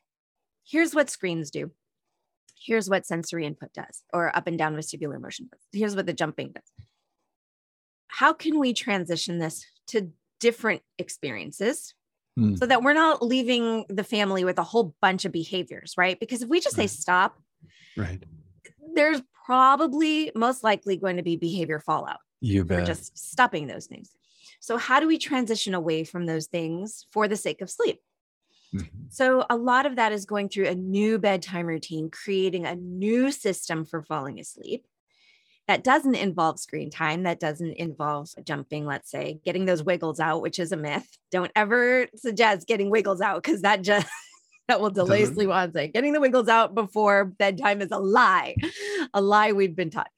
here's 0.64 0.96
what 0.96 1.10
screens 1.10 1.52
do 1.52 1.72
here's 2.60 2.90
what 2.90 3.06
sensory 3.06 3.46
input 3.46 3.74
does, 3.74 4.04
or 4.14 4.36
up 4.36 4.48
and 4.48 4.58
down 4.58 4.76
vestibular 4.76 5.20
motion 5.20 5.50
does. 5.52 5.62
Here's 5.72 5.96
what 5.96 6.06
the 6.06 6.14
jumping 6.14 6.52
does. 6.52 6.86
How 8.08 8.34
can 8.34 8.60
we 8.60 8.74
transition 8.74 9.40
this 9.40 9.66
to 9.88 10.10
different 10.40 10.82
experiences 10.98 11.94
mm. 12.38 12.58
so 12.58 12.66
that 12.66 12.84
we're 12.84 12.94
not 12.94 13.24
leaving 13.24 13.86
the 13.90 14.04
family 14.04 14.44
with 14.44 14.58
a 14.58 14.64
whole 14.64 14.96
bunch 15.02 15.26
of 15.26 15.32
behaviors, 15.32 15.94
right? 15.98 16.20
Because 16.20 16.42
if 16.42 16.50
we 16.50 16.60
just 16.60 16.78
right. 16.78 16.90
say 16.90 17.00
stop, 17.00 17.40
right, 17.96 18.24
there's 18.94 19.22
probably 19.46 20.32
most 20.36 20.64
likely 20.64 20.98
going 20.98 21.18
to 21.18 21.24
be 21.24 21.36
behavior 21.36 21.80
fallout. 21.80 22.20
You 22.42 22.64
bet. 22.64 22.86
just 22.86 23.18
stopping 23.18 23.68
those 23.68 23.88
things. 23.88 24.12
So, 24.60 24.78
how 24.78 25.00
do 25.00 25.08
we 25.08 25.18
transition 25.18 25.74
away 25.74 26.04
from 26.04 26.26
those 26.26 26.48
things 26.48 27.06
for 27.12 27.28
the 27.28 27.36
sake 27.36 27.62
of 27.62 27.70
sleep? 27.70 28.02
Mm-hmm. 28.76 29.06
So, 29.10 29.46
a 29.50 29.56
lot 29.56 29.86
of 29.86 29.96
that 29.96 30.12
is 30.12 30.26
going 30.26 30.50
through 30.50 30.68
a 30.68 30.76
new 30.76 31.18
bedtime 31.18 31.66
routine, 31.66 32.10
creating 32.10 32.66
a 32.66 32.76
new 32.76 33.32
system 33.32 33.86
for 33.86 34.04
falling 34.04 34.40
asleep. 34.40 34.86
That 35.70 35.84
doesn't 35.84 36.16
involve 36.16 36.60
screen 36.60 36.90
time, 36.90 37.22
that 37.24 37.40
doesn't 37.40 37.74
involve 37.74 38.30
jumping, 38.44 38.88
let's 38.88 39.12
say, 39.12 39.40
getting 39.46 39.66
those 39.66 39.84
wiggles 39.84 40.20
out, 40.20 40.42
which 40.42 40.58
is 40.58 40.72
a 40.72 40.78
myth. 40.78 41.08
Don't 41.30 41.52
ever 41.56 42.08
suggest 42.16 42.66
getting 42.66 42.90
wiggles 42.90 43.22
out 43.22 43.44
because 43.44 43.62
that 43.62 43.84
just 43.84 44.08
that 44.68 44.82
will 44.82 44.90
delay 44.90 45.26
sleep 45.26 45.50
onset. 45.50 45.94
Getting 45.94 46.14
the 46.14 46.22
wiggles 46.22 46.48
out 46.48 46.74
before 46.74 47.26
bedtime 47.26 47.84
is 47.84 47.92
a 47.92 48.00
lie, 48.00 48.56
a 49.14 49.22
lie 49.22 49.52
we've 49.52 49.76
been 49.76 49.92
taught 49.92 50.10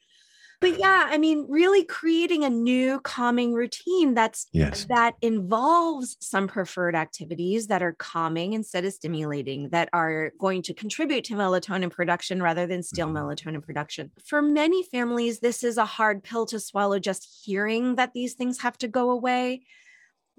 but 0.62 0.80
yeah 0.80 1.08
i 1.10 1.18
mean 1.18 1.46
really 1.50 1.84
creating 1.84 2.46
a 2.46 2.50
new 2.50 3.00
calming 3.02 3.54
routine 3.54 4.14
that's 4.14 4.48
yes. 4.54 4.86
that 4.86 5.16
involves 5.22 6.16
some 6.22 6.48
preferred 6.48 6.96
activities 6.96 7.68
that 7.68 7.84
are 7.84 7.94
calming 7.94 8.54
instead 8.54 8.86
of 8.86 8.94
stimulating 8.94 9.68
that 9.70 9.90
are 9.92 10.32
going 10.40 10.62
to 10.62 10.74
contribute 10.74 11.26
to 11.26 11.34
melatonin 11.34 11.92
production 11.92 12.42
rather 12.42 12.66
than 12.66 12.82
steal 12.82 13.08
mm-hmm. 13.08 13.18
melatonin 13.18 13.62
production 13.62 14.10
for 14.24 14.42
many 14.42 14.84
families 14.84 15.40
this 15.40 15.64
is 15.64 15.78
a 15.78 15.86
hard 15.86 16.24
pill 16.24 16.46
to 16.46 16.60
swallow 16.60 17.00
just 17.00 17.44
hearing 17.44 17.96
that 17.96 18.14
these 18.14 18.36
things 18.36 18.62
have 18.62 18.78
to 18.78 18.88
go 18.88 19.10
away 19.10 19.62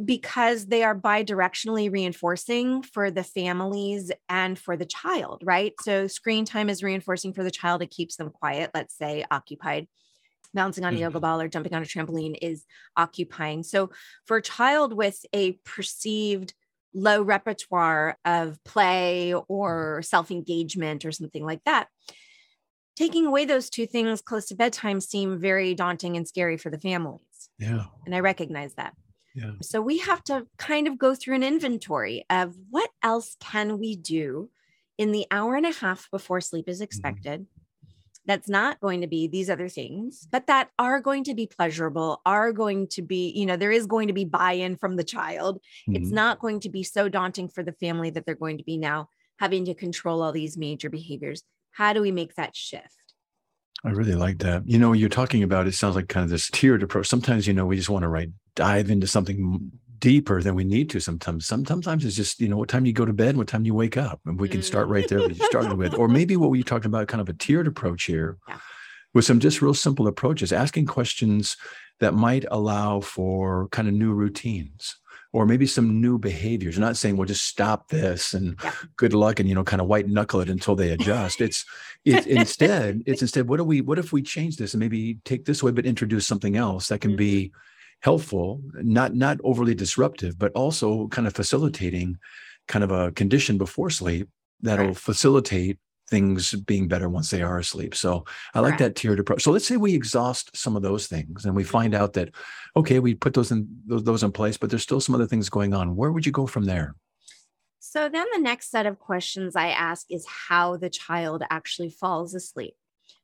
because 0.02 0.66
they 0.66 0.82
are 0.82 0.98
bidirectionally 0.98 1.92
reinforcing 1.92 2.82
for 2.82 3.10
the 3.10 3.22
families 3.22 4.10
and 4.28 4.58
for 4.58 4.76
the 4.76 4.86
child, 4.86 5.42
right? 5.44 5.74
So 5.82 6.06
screen 6.06 6.44
time 6.44 6.68
is 6.68 6.82
reinforcing 6.82 7.32
for 7.32 7.44
the 7.44 7.50
child. 7.50 7.82
It 7.82 7.90
keeps 7.90 8.16
them 8.16 8.30
quiet, 8.30 8.70
let's 8.74 8.96
say 8.96 9.24
occupied 9.30 9.86
bouncing 10.54 10.84
on 10.84 10.94
a 10.94 10.98
yoga 10.98 11.14
mm-hmm. 11.14 11.22
ball 11.22 11.40
or 11.40 11.48
jumping 11.48 11.74
on 11.74 11.82
a 11.82 11.86
trampoline 11.86 12.36
is 12.40 12.64
occupying. 12.96 13.62
So 13.62 13.90
for 14.24 14.36
a 14.36 14.42
child 14.42 14.92
with 14.92 15.24
a 15.32 15.52
perceived 15.64 16.54
low 16.94 17.22
repertoire 17.22 18.18
of 18.24 18.62
play 18.64 19.34
or 19.34 20.02
self 20.02 20.30
engagement 20.30 21.04
or 21.04 21.12
something 21.12 21.44
like 21.44 21.62
that, 21.64 21.88
taking 22.96 23.26
away 23.26 23.44
those 23.44 23.70
two 23.70 23.86
things 23.86 24.20
close 24.20 24.46
to 24.46 24.54
bedtime 24.54 25.00
seem 25.00 25.38
very 25.38 25.74
daunting 25.74 26.16
and 26.16 26.28
scary 26.28 26.56
for 26.56 26.70
the 26.70 26.80
families. 26.80 27.20
Yeah. 27.58 27.84
And 28.04 28.14
I 28.14 28.20
recognize 28.20 28.74
that. 28.74 28.94
Yeah. 29.34 29.52
So 29.62 29.80
we 29.80 29.98
have 29.98 30.22
to 30.24 30.46
kind 30.58 30.86
of 30.86 30.98
go 30.98 31.14
through 31.14 31.36
an 31.36 31.42
inventory 31.42 32.26
of 32.28 32.54
what 32.70 32.90
else 33.02 33.36
can 33.40 33.78
we 33.78 33.96
do 33.96 34.50
in 34.98 35.10
the 35.12 35.26
hour 35.30 35.56
and 35.56 35.64
a 35.64 35.72
half 35.72 36.10
before 36.10 36.42
sleep 36.42 36.68
is 36.68 36.78
mm-hmm. 36.78 36.84
expected. 36.84 37.40
Mm-hmm 37.40 37.61
that's 38.26 38.48
not 38.48 38.80
going 38.80 39.00
to 39.00 39.06
be 39.06 39.26
these 39.26 39.50
other 39.50 39.68
things, 39.68 40.28
but 40.30 40.46
that 40.46 40.70
are 40.78 41.00
going 41.00 41.24
to 41.24 41.34
be 41.34 41.46
pleasurable, 41.46 42.20
are 42.24 42.52
going 42.52 42.86
to 42.88 43.02
be, 43.02 43.30
you 43.30 43.46
know, 43.46 43.56
there 43.56 43.72
is 43.72 43.86
going 43.86 44.08
to 44.08 44.14
be 44.14 44.24
buy 44.24 44.52
in 44.52 44.76
from 44.76 44.96
the 44.96 45.04
child. 45.04 45.56
Mm-hmm. 45.88 45.96
It's 45.96 46.12
not 46.12 46.38
going 46.38 46.60
to 46.60 46.68
be 46.68 46.82
so 46.82 47.08
daunting 47.08 47.48
for 47.48 47.62
the 47.62 47.72
family 47.72 48.10
that 48.10 48.24
they're 48.24 48.34
going 48.34 48.58
to 48.58 48.64
be 48.64 48.78
now 48.78 49.08
having 49.38 49.64
to 49.64 49.74
control 49.74 50.22
all 50.22 50.32
these 50.32 50.56
major 50.56 50.88
behaviors. 50.88 51.42
How 51.72 51.92
do 51.92 52.00
we 52.00 52.12
make 52.12 52.34
that 52.36 52.54
shift? 52.54 52.94
I 53.84 53.90
really 53.90 54.14
like 54.14 54.38
that. 54.38 54.68
You 54.68 54.78
know, 54.78 54.92
you're 54.92 55.08
talking 55.08 55.42
about 55.42 55.66
it 55.66 55.74
sounds 55.74 55.96
like 55.96 56.08
kind 56.08 56.22
of 56.22 56.30
this 56.30 56.48
tiered 56.50 56.84
approach. 56.84 57.08
Sometimes, 57.08 57.48
you 57.48 57.54
know, 57.54 57.66
we 57.66 57.76
just 57.76 57.90
want 57.90 58.04
to 58.04 58.08
right 58.08 58.30
dive 58.54 58.90
into 58.90 59.06
something 59.06 59.72
deeper 60.02 60.42
than 60.42 60.56
we 60.56 60.64
need 60.64 60.90
to 60.90 61.00
sometimes. 61.00 61.46
Sometimes 61.46 62.04
it's 62.04 62.16
just, 62.16 62.40
you 62.40 62.48
know, 62.48 62.56
what 62.56 62.68
time 62.68 62.84
you 62.84 62.92
go 62.92 63.06
to 63.06 63.12
bed 63.12 63.30
and 63.30 63.38
what 63.38 63.46
time 63.46 63.64
you 63.64 63.72
wake 63.72 63.96
up. 63.96 64.20
And 64.26 64.38
we 64.38 64.48
can 64.48 64.60
start 64.60 64.88
right 64.88 65.06
there 65.06 65.20
what 65.20 65.36
you 65.36 65.46
started 65.46 65.74
with. 65.74 65.94
Or 65.94 66.08
maybe 66.08 66.36
what 66.36 66.50
we 66.50 66.64
talked 66.64 66.84
about, 66.84 67.06
kind 67.06 67.20
of 67.20 67.28
a 67.28 67.32
tiered 67.32 67.68
approach 67.68 68.02
here 68.02 68.36
yeah. 68.48 68.58
with 69.14 69.24
some 69.24 69.38
just 69.38 69.62
real 69.62 69.74
simple 69.74 70.08
approaches, 70.08 70.52
asking 70.52 70.86
questions 70.86 71.56
that 72.00 72.14
might 72.14 72.44
allow 72.50 73.00
for 73.00 73.68
kind 73.68 73.86
of 73.86 73.94
new 73.94 74.12
routines 74.12 74.96
or 75.32 75.46
maybe 75.46 75.66
some 75.66 76.00
new 76.00 76.18
behaviors. 76.18 76.74
You're 76.74 76.84
not 76.84 76.96
saying, 76.96 77.16
well, 77.16 77.28
just 77.28 77.46
stop 77.46 77.88
this 77.88 78.34
and 78.34 78.58
yeah. 78.62 78.72
good 78.96 79.14
luck 79.14 79.38
and, 79.38 79.48
you 79.48 79.54
know, 79.54 79.62
kind 79.62 79.80
of 79.80 79.86
white 79.86 80.08
knuckle 80.08 80.40
it 80.40 80.50
until 80.50 80.74
they 80.74 80.90
adjust. 80.90 81.40
It's, 81.40 81.64
it's 82.04 82.26
instead, 82.26 83.02
it's 83.06 83.22
instead, 83.22 83.48
what 83.48 83.58
do 83.58 83.64
we, 83.64 83.80
what 83.82 84.00
if 84.00 84.12
we 84.12 84.20
change 84.20 84.56
this 84.56 84.74
and 84.74 84.80
maybe 84.80 85.20
take 85.24 85.44
this 85.44 85.62
way, 85.62 85.70
but 85.70 85.86
introduce 85.86 86.26
something 86.26 86.56
else 86.56 86.88
that 86.88 87.00
can 87.00 87.12
mm-hmm. 87.12 87.18
be 87.18 87.52
helpful, 88.02 88.60
not 88.74 89.14
not 89.14 89.38
overly 89.42 89.74
disruptive, 89.74 90.38
but 90.38 90.52
also 90.52 91.08
kind 91.08 91.26
of 91.26 91.34
facilitating 91.34 92.18
kind 92.68 92.84
of 92.84 92.90
a 92.90 93.12
condition 93.12 93.58
before 93.58 93.90
sleep 93.90 94.28
that'll 94.60 94.88
right. 94.88 94.96
facilitate 94.96 95.78
things 96.08 96.52
being 96.52 96.88
better 96.88 97.08
once 97.08 97.30
they 97.30 97.42
are 97.42 97.58
asleep. 97.58 97.94
So 97.94 98.24
I 98.54 98.60
like 98.60 98.76
that 98.78 98.96
tiered 98.96 99.18
approach. 99.18 99.42
So 99.42 99.50
let's 99.50 99.66
say 99.66 99.78
we 99.78 99.94
exhaust 99.94 100.54
some 100.54 100.76
of 100.76 100.82
those 100.82 101.06
things 101.06 101.46
and 101.46 101.56
we 101.56 101.64
find 101.64 101.94
out 101.94 102.12
that 102.14 102.30
okay, 102.76 102.98
we 102.98 103.14
put 103.14 103.34
those 103.34 103.50
in 103.50 103.66
those, 103.86 104.04
those 104.04 104.22
in 104.22 104.32
place, 104.32 104.56
but 104.56 104.68
there's 104.68 104.82
still 104.82 105.00
some 105.00 105.14
other 105.14 105.26
things 105.26 105.48
going 105.48 105.72
on. 105.72 105.96
Where 105.96 106.12
would 106.12 106.26
you 106.26 106.32
go 106.32 106.46
from 106.46 106.64
there? 106.64 106.94
So 107.78 108.08
then 108.08 108.26
the 108.32 108.40
next 108.40 108.70
set 108.70 108.86
of 108.86 108.98
questions 108.98 109.54
I 109.56 109.68
ask 109.68 110.06
is 110.10 110.26
how 110.48 110.76
the 110.76 110.90
child 110.90 111.42
actually 111.50 111.90
falls 111.90 112.34
asleep. 112.34 112.74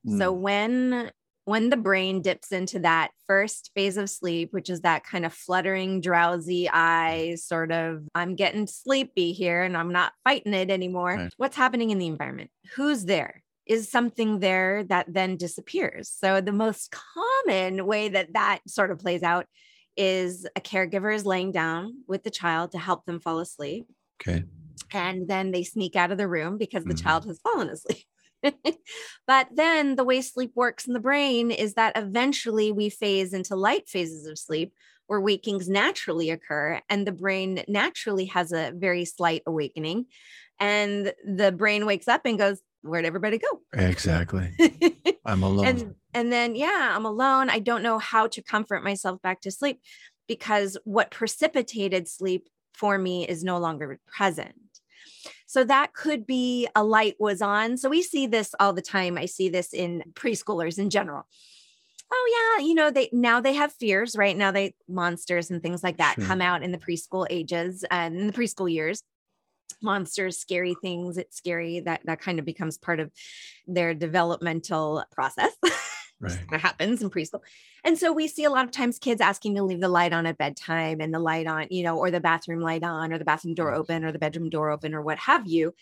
Mm. 0.07 0.19
So 0.19 0.33
when 0.33 1.11
when 1.49 1.71
the 1.71 1.79
brain 1.79 2.21
dips 2.21 2.53
into 2.53 2.79
that 2.81 3.11
first 3.27 3.71
phase 3.75 3.97
of 3.97 4.11
sleep, 4.11 4.53
which 4.53 4.69
is 4.69 4.83
that 4.83 5.03
kind 5.03 5.25
of 5.25 5.33
fluttering, 5.33 6.03
drowsy 6.03 6.69
eyes, 6.69 7.43
sort 7.43 7.73
of, 7.73 8.03
I'm 8.15 8.35
getting 8.35 8.67
sleepy 8.67 9.33
here 9.33 9.63
and 9.63 9.75
I'm 9.75 9.91
not 9.91 10.13
fighting 10.25 10.53
it 10.53 10.71
anymore. 10.71 11.15
Right. 11.15 11.33
What's 11.39 11.57
happening 11.57 11.89
in 11.89 11.97
the 11.97 12.07
environment? 12.07 12.51
Who's 12.75 13.07
there? 13.07 13.43
Is 13.65 13.91
something 13.91 14.41
there 14.41 14.85
that 14.85 15.07
then 15.09 15.39
disappears? 15.39 16.11
So, 16.15 16.43
the 16.43 16.53
most 16.53 16.95
common 17.47 17.87
way 17.87 18.11
that 18.11 18.35
that 18.35 18.61
sort 18.67 18.91
of 18.91 18.99
plays 18.99 19.23
out 19.23 19.47
is 19.97 20.47
a 20.55 20.61
caregiver 20.61 21.15
is 21.15 21.25
laying 21.25 21.53
down 21.53 22.03
with 22.07 22.25
the 22.25 22.31
child 22.31 22.73
to 22.73 22.79
help 22.79 23.07
them 23.07 23.21
fall 23.21 23.39
asleep. 23.39 23.87
Okay. 24.21 24.45
And 24.93 25.27
then 25.27 25.51
they 25.53 25.65
sneak 25.65 25.97
out 25.97 26.13
of 26.13 26.19
the 26.19 26.29
room 26.29 26.59
because 26.59 26.85
the 26.85 26.93
mm-hmm. 26.93 27.07
child 27.07 27.25
has 27.25 27.41
fallen 27.41 27.71
asleep. 27.71 28.05
but 29.27 29.49
then 29.55 29.97
the 29.97 30.05
way 30.05 30.21
sleep 30.21 30.53
works 30.55 30.87
in 30.87 30.93
the 30.93 31.01
brain 31.01 31.51
is 31.51 31.75
that 31.75 31.97
eventually 31.97 32.73
we 32.73 32.89
phase 32.89 33.33
into 33.33 33.57
light 33.57 33.89
phases 33.89 34.27
of 34.27 34.39
sleep 34.39 34.73
where 35.07 35.21
wakings 35.21 35.69
naturally 35.69 36.31
occur 36.31 36.81
and 36.89 37.07
the 37.07 37.13
brain 37.13 37.65
naturally 37.67 38.27
has 38.27 38.53
a 38.53 38.73
very 38.75 39.05
slight 39.05 39.43
awakening. 39.47 40.07
And 40.61 41.13
the 41.25 41.53
brain 41.53 41.87
wakes 41.87 42.09
up 42.09 42.23
and 42.25 42.39
goes 42.39 42.61
where'd 42.83 43.05
everybody 43.05 43.39
go? 43.39 43.61
Exactly. 43.73 44.51
I'm 45.25 45.43
alone. 45.43 45.67
And 45.67 45.95
and 46.15 46.33
then 46.33 46.55
yeah 46.55 46.93
i'm 46.95 47.05
alone. 47.05 47.51
I 47.51 47.59
don't 47.59 47.83
know 47.83 47.99
how 47.99 48.29
to 48.29 48.43
comfort 48.43 48.85
myself 48.85 49.21
back 49.23 49.41
to 49.43 49.51
sleep 49.51 49.81
because 50.27 50.77
what 50.85 51.11
precipitated 51.11 52.07
sleep 52.07 52.49
for 52.75 52.99
me 52.99 53.27
is 53.27 53.43
no 53.43 53.59
longer 53.59 53.99
present 54.07 54.55
so 55.49 55.65
that 55.65 55.95
could 55.95 56.27
be 56.27 56.69
a 56.77 56.85
light 56.85 57.17
was 57.19 57.41
on. 57.41 57.79
So 57.79 57.89
we 57.89 58.03
see 58.03 58.27
this 58.27 58.55
all 58.61 58.75
the 58.75 58.83
time. 58.83 59.17
I 59.17 59.25
see 59.25 59.49
this 59.49 59.73
in 59.73 60.03
preschoolers 60.13 60.79
in 60.79 60.91
general. 60.91 61.27
Oh 62.13 62.57
yeah, 62.59 62.67
you 62.67 62.75
know 62.75 62.91
they 62.91 63.09
now 63.13 63.41
they 63.41 63.55
have 63.55 63.73
fears, 63.73 64.15
right? 64.15 64.37
Now 64.37 64.51
they 64.51 64.75
monsters 64.89 65.51
and 65.51 65.63
things 65.63 65.83
like 65.83 65.97
that 65.97 66.17
sure. 66.17 66.27
come 66.27 66.43
out 66.43 66.63
in 66.63 66.71
the 66.71 66.79
preschool 66.79 67.27
ages 67.31 67.83
and 67.91 68.19
in 68.19 68.27
the 68.27 68.33
preschool 68.33 68.71
years 68.71 69.03
monsters 69.81 70.39
scary 70.39 70.75
things 70.83 71.19
it's 71.19 71.37
scary 71.37 71.79
that 71.79 72.01
that 72.05 72.21
kind 72.21 72.41
of 72.41 72.45
becomes 72.45 72.79
part 72.79 72.99
of 72.99 73.13
their 73.67 73.95
developmental 73.95 75.05
process 75.13 75.53
right. 76.21 76.39
that 76.51 76.61
happens 76.61 77.03
in 77.03 77.11
preschool. 77.11 77.41
And 77.85 77.99
so 77.99 78.13
we 78.13 78.29
see 78.29 78.45
a 78.45 78.51
lot 78.51 78.65
of 78.65 78.71
times 78.71 78.99
kids 78.99 79.21
asking 79.21 79.55
to 79.57 79.63
leave 79.63 79.81
the 79.81 79.89
light 79.89 80.13
on 80.13 80.27
at 80.27 80.39
bedtime 80.39 81.01
and 81.01 81.13
the 81.13 81.19
light 81.19 81.47
on, 81.47 81.67
you 81.71 81.83
know, 81.83 81.97
or 81.97 82.11
the 82.11 82.21
bathroom 82.21 82.61
light 82.61 82.83
on 82.83 83.13
or 83.13 83.19
the 83.19 83.25
bathroom 83.25 83.55
door 83.55 83.73
open 83.73 84.05
or 84.05 84.13
the 84.13 84.19
bedroom 84.19 84.51
door 84.51 84.71
open 84.71 84.95
or 84.95 85.03
what 85.03 85.19
have 85.19 85.47
you. 85.47 85.75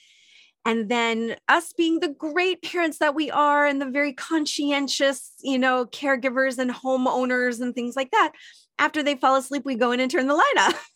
And 0.64 0.88
then 0.88 1.36
us 1.48 1.72
being 1.72 2.00
the 2.00 2.08
great 2.08 2.60
parents 2.60 2.98
that 2.98 3.14
we 3.14 3.30
are 3.30 3.66
and 3.66 3.80
the 3.80 3.88
very 3.88 4.12
conscientious, 4.12 5.32
you 5.40 5.60
know, 5.60 5.86
caregivers 5.86 6.58
and 6.58 6.72
homeowners 6.72 7.60
and 7.60 7.72
things 7.72 7.94
like 7.94 8.10
that. 8.10 8.32
After 8.78 9.02
they 9.02 9.14
fall 9.14 9.36
asleep, 9.36 9.64
we 9.64 9.76
go 9.76 9.92
in 9.92 10.00
and 10.00 10.10
turn 10.10 10.26
the 10.26 10.34
light 10.34 10.54
off. 10.58 10.90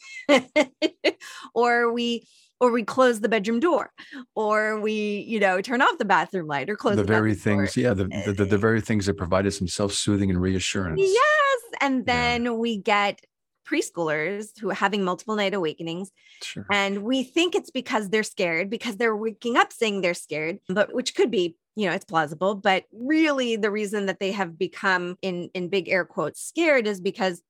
or 1.55 1.93
we 1.93 2.27
or 2.61 2.71
we 2.71 2.85
close 2.85 3.21
the 3.21 3.29
bedroom 3.29 3.59
door 3.59 3.93
or 4.35 4.81
we 4.81 5.25
you 5.27 5.41
know 5.41 5.61
turn 5.61 5.83
off 5.83 5.99
the 5.99 6.05
bathroom 6.05 6.47
light 6.47 6.69
or 6.69 6.77
close 6.77 6.97
the, 6.97 7.03
the 7.03 7.09
very 7.09 7.35
things 7.35 7.75
door. 7.75 7.85
yeah 7.85 7.95
the, 7.95 8.05
the, 8.05 8.33
the, 8.33 8.45
the, 8.45 8.57
eh. 8.57 8.59
very 8.59 8.81
things 8.81 9.07
that 9.07 9.15
provided 9.15 9.53
some 9.53 9.67
self-soothing 9.67 10.31
and 10.31 10.41
reassurance 10.41 11.01
yes 11.01 11.61
and 11.81 12.07
then 12.07 12.45
yeah. 12.45 12.51
we 12.53 12.77
get 12.77 13.21
preschoolers 13.69 14.59
who 14.59 14.71
are 14.71 14.75
having 14.75 15.05
multiple 15.05 15.37
night 15.37 15.55
awakenings 15.55 16.11
sure. 16.43 16.67
and 16.73 17.03
we 17.03 17.23
think 17.23 17.55
it's 17.55 17.71
because 17.71 18.09
they're 18.09 18.23
scared 18.23 18.69
because 18.69 18.97
they're 18.97 19.17
waking 19.17 19.57
up 19.57 19.73
saying 19.73 20.01
they're 20.01 20.15
scared 20.15 20.59
but 20.69 20.93
which 20.93 21.15
could 21.15 21.31
be 21.31 21.57
you 21.77 21.87
know 21.87 21.95
it's 21.95 22.05
plausible 22.05 22.55
but 22.55 22.85
really 22.93 23.57
the 23.57 23.71
reason 23.71 24.07
that 24.07 24.19
they 24.19 24.33
have 24.33 24.59
become 24.59 25.17
in 25.23 25.49
in 25.55 25.69
big 25.69 25.89
air 25.89 26.05
quotes 26.05 26.43
scared 26.43 26.87
is 26.87 27.01
because 27.01 27.43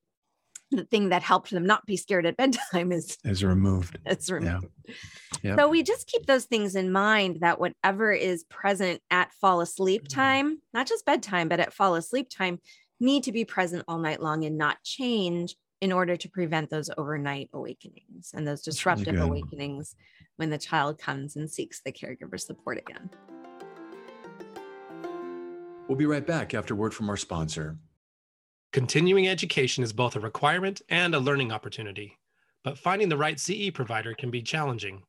the 0.71 0.85
thing 0.85 1.09
that 1.09 1.23
helped 1.23 1.51
them 1.51 1.67
not 1.67 1.85
be 1.87 1.97
scared 1.97 2.27
at 2.27 2.37
bedtime 2.37 2.93
is 2.93 3.19
is 3.25 3.43
removed. 3.45 3.99
It's 4.07 4.31
removed. 4.31 4.69
Yeah. 4.87 4.95
Yep. 5.43 5.59
So 5.59 5.69
we 5.69 5.83
just 5.83 6.07
keep 6.07 6.27
those 6.27 6.45
things 6.45 6.75
in 6.77 6.93
mind 6.93 7.39
that 7.41 7.61
whatever 7.61 8.13
is 8.13 8.45
present 8.45 9.01
at 9.11 9.33
fall 9.35 9.61
asleep 9.61 10.09
mm-hmm. 10.09 10.21
time, 10.21 10.63
not 10.75 10.87
just 10.87 11.07
bedtime, 11.07 11.49
but 11.49 11.61
at 11.61 11.73
fall 11.73 11.95
asleep 11.95 12.29
time, 12.31 12.59
need 13.01 13.25
to 13.25 13.33
be 13.33 13.45
present 13.45 13.85
all 13.89 13.99
night 13.99 14.23
long 14.23 14.45
and 14.45 14.59
not 14.59 14.83
change 14.83 15.57
in 15.81 15.93
order 15.93 16.17
to 16.17 16.29
prevent 16.29 16.69
those 16.69 16.91
overnight 16.99 17.49
awakenings 17.55 18.33
and 18.35 18.47
those 18.47 18.63
disruptive 18.63 19.15
really 19.15 19.27
awakenings 19.27 19.95
when 20.37 20.51
the 20.51 20.59
child 20.59 20.99
comes 20.99 21.37
and 21.37 21.51
seeks 21.51 21.81
the 21.85 21.93
caregiver 21.93 22.39
support 22.39 22.79
again. 22.79 23.09
We'll 25.89 25.99
be 25.99 26.07
right 26.07 26.27
back 26.27 26.55
after 26.55 26.75
word 26.75 26.95
from 26.95 27.09
our 27.09 27.17
sponsor. 27.17 27.77
Continuing 28.73 29.27
education 29.27 29.83
is 29.83 29.93
both 29.93 30.15
a 30.15 30.21
requirement 30.21 30.81
and 30.91 31.13
a 31.13 31.19
learning 31.19 31.51
opportunity, 31.51 32.17
but 32.63 32.79
finding 32.79 33.09
the 33.09 33.17
right 33.17 33.41
CE 33.41 33.69
provider 33.75 34.15
can 34.15 34.31
be 34.31 34.41
challenging. 34.43 35.03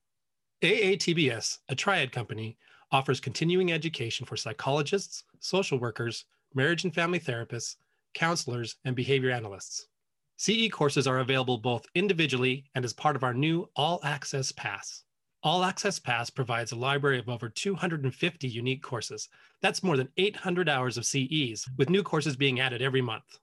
AATBS, 0.63 1.59
a 1.69 1.75
triad 1.75 2.11
company, 2.11 2.57
offers 2.91 3.19
continuing 3.19 3.71
education 3.71 4.25
for 4.25 4.35
psychologists, 4.35 5.25
social 5.41 5.77
workers, 5.77 6.25
marriage 6.55 6.85
and 6.85 6.95
family 6.95 7.19
therapists, 7.19 7.75
counselors, 8.15 8.77
and 8.83 8.95
behavior 8.95 9.29
analysts. 9.29 9.89
CE 10.37 10.67
courses 10.71 11.05
are 11.05 11.19
available 11.19 11.59
both 11.59 11.85
individually 11.93 12.65
and 12.73 12.83
as 12.83 12.93
part 12.93 13.15
of 13.15 13.23
our 13.23 13.33
new 13.33 13.69
All 13.75 13.99
Access 14.03 14.51
Pass. 14.51 15.03
All 15.43 15.63
Access 15.63 15.99
Pass 15.99 16.31
provides 16.31 16.71
a 16.71 16.75
library 16.75 17.19
of 17.19 17.29
over 17.29 17.47
250 17.47 18.47
unique 18.47 18.81
courses. 18.81 19.29
That's 19.61 19.83
more 19.83 19.97
than 19.97 20.09
800 20.17 20.67
hours 20.67 20.97
of 20.97 21.05
CEs, 21.05 21.69
with 21.77 21.91
new 21.91 22.01
courses 22.01 22.35
being 22.35 22.59
added 22.59 22.81
every 22.81 23.01
month. 23.01 23.37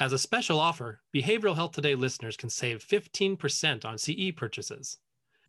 As 0.00 0.12
a 0.12 0.18
special 0.18 0.58
offer, 0.58 1.00
Behavioral 1.14 1.54
Health 1.54 1.72
Today 1.72 1.94
listeners 1.94 2.36
can 2.36 2.50
save 2.50 2.84
15% 2.84 3.84
on 3.84 3.96
CE 3.96 4.32
purchases. 4.36 4.98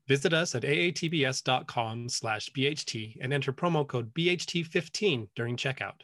Visit 0.08 0.34
us 0.34 0.54
at 0.54 0.62
aatbs.com 0.62 2.10
slash 2.10 2.50
BHT 2.52 3.18
and 3.22 3.34
enter 3.34 3.52
promo 3.52 3.88
code 3.88 4.14
BHT15 4.14 5.30
during 5.36 5.58
checkout. 5.58 6.02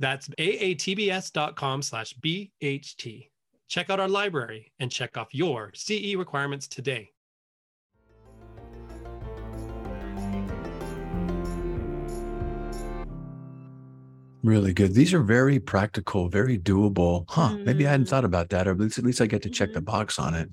That's 0.00 0.28
aatbs.com 0.28 1.82
slash 1.82 2.14
BHT. 2.14 3.30
Check 3.68 3.90
out 3.90 4.00
our 4.00 4.08
library 4.08 4.72
and 4.80 4.90
check 4.90 5.16
off 5.16 5.34
your 5.34 5.70
CE 5.74 6.14
requirements 6.16 6.66
today. 6.66 7.12
Really 14.46 14.72
good. 14.72 14.94
These 14.94 15.12
are 15.12 15.24
very 15.24 15.58
practical, 15.58 16.28
very 16.28 16.56
doable. 16.56 17.24
Huh. 17.28 17.48
Mm-hmm. 17.48 17.64
Maybe 17.64 17.84
I 17.84 17.90
hadn't 17.90 18.06
mm. 18.06 18.10
thought 18.10 18.24
about 18.24 18.50
that, 18.50 18.68
or 18.68 18.70
at 18.70 18.78
least, 18.78 18.96
at 18.96 19.04
least 19.04 19.20
I 19.20 19.26
get 19.26 19.42
to 19.42 19.50
check 19.50 19.72
the 19.72 19.80
mm-hmm. 19.80 19.86
box 19.86 20.20
on 20.20 20.34
it. 20.34 20.48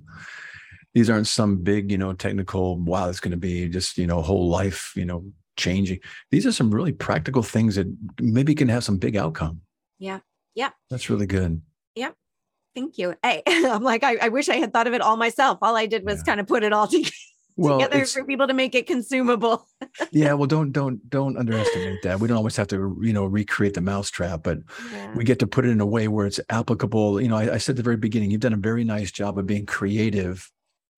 These 0.96 1.12
aren't 1.12 1.28
some 1.28 1.58
big, 1.58 1.92
you 1.92 2.00
know, 2.00 2.12
technical, 2.14 2.78
wow, 2.78 3.08
it's 3.08 3.20
going 3.20 3.32
to 3.32 3.38
be 3.38 3.70
just, 3.70 4.00
you 4.00 4.08
know, 4.08 4.24
whole 4.24 4.50
life, 4.50 4.94
you 4.96 5.06
know, 5.06 5.24
changing. 5.58 6.00
These 6.32 6.48
are 6.48 6.52
some 6.52 6.74
really 6.74 6.92
practical 6.92 7.44
things 7.44 7.76
that 7.76 7.86
maybe 8.20 8.56
can 8.56 8.68
have 8.68 8.84
some 8.84 8.98
big 8.98 9.16
outcome. 9.16 9.62
Yeah. 10.00 10.22
Yeah. 10.56 10.72
That's 10.90 11.12
really 11.12 11.28
good. 11.28 11.62
Yep. 11.94 12.16
Thank 12.74 12.98
you. 12.98 13.14
Hey, 13.22 13.44
I'm 13.48 13.84
like, 13.84 14.04
I, 14.04 14.18
I, 14.24 14.30
wish 14.30 14.50
I 14.50 14.56
had 14.56 14.74
thought 14.74 14.88
of 14.88 14.94
it 14.94 15.02
all 15.02 15.18
myself. 15.18 15.60
All 15.62 15.76
I 15.76 15.86
did 15.86 16.04
was 16.04 16.18
yeah. 16.18 16.24
kind 16.24 16.40
of 16.40 16.48
put 16.48 16.64
it 16.64 16.74
all 16.74 16.88
together. 16.88 17.12
Well, 17.56 17.80
together 17.80 18.06
for 18.06 18.24
people 18.24 18.48
to 18.48 18.54
make 18.54 18.74
it 18.74 18.88
consumable. 18.88 19.68
yeah, 20.12 20.34
well, 20.34 20.48
don't 20.48 20.72
don't 20.72 21.08
don't 21.10 21.38
underestimate 21.38 22.02
that. 22.04 22.20
We 22.20 22.28
don't 22.28 22.38
always 22.38 22.56
have 22.56 22.68
to, 22.70 22.98
you 23.02 23.14
know, 23.14 23.26
recreate 23.26 23.76
the 23.76 23.82
mousetrap, 23.82 24.44
but 24.44 24.60
yeah. 24.92 25.14
we 25.16 25.24
get 25.24 25.40
to 25.40 25.48
put 25.48 25.66
it 25.66 25.70
in 25.70 25.80
a 25.80 25.86
way 25.86 26.08
where 26.08 26.26
it's 26.26 26.40
applicable. 26.50 27.22
You 27.22 27.28
know, 27.28 27.38
I, 27.38 27.56
I 27.56 27.58
said 27.58 27.74
at 27.74 27.78
the 27.78 27.84
very 27.84 27.98
beginning, 27.98 28.32
you've 28.32 28.42
done 28.42 28.54
a 28.54 28.58
very 28.58 28.84
nice 28.84 29.12
job 29.12 29.38
of 29.38 29.46
being 29.46 29.66
creative 29.66 30.52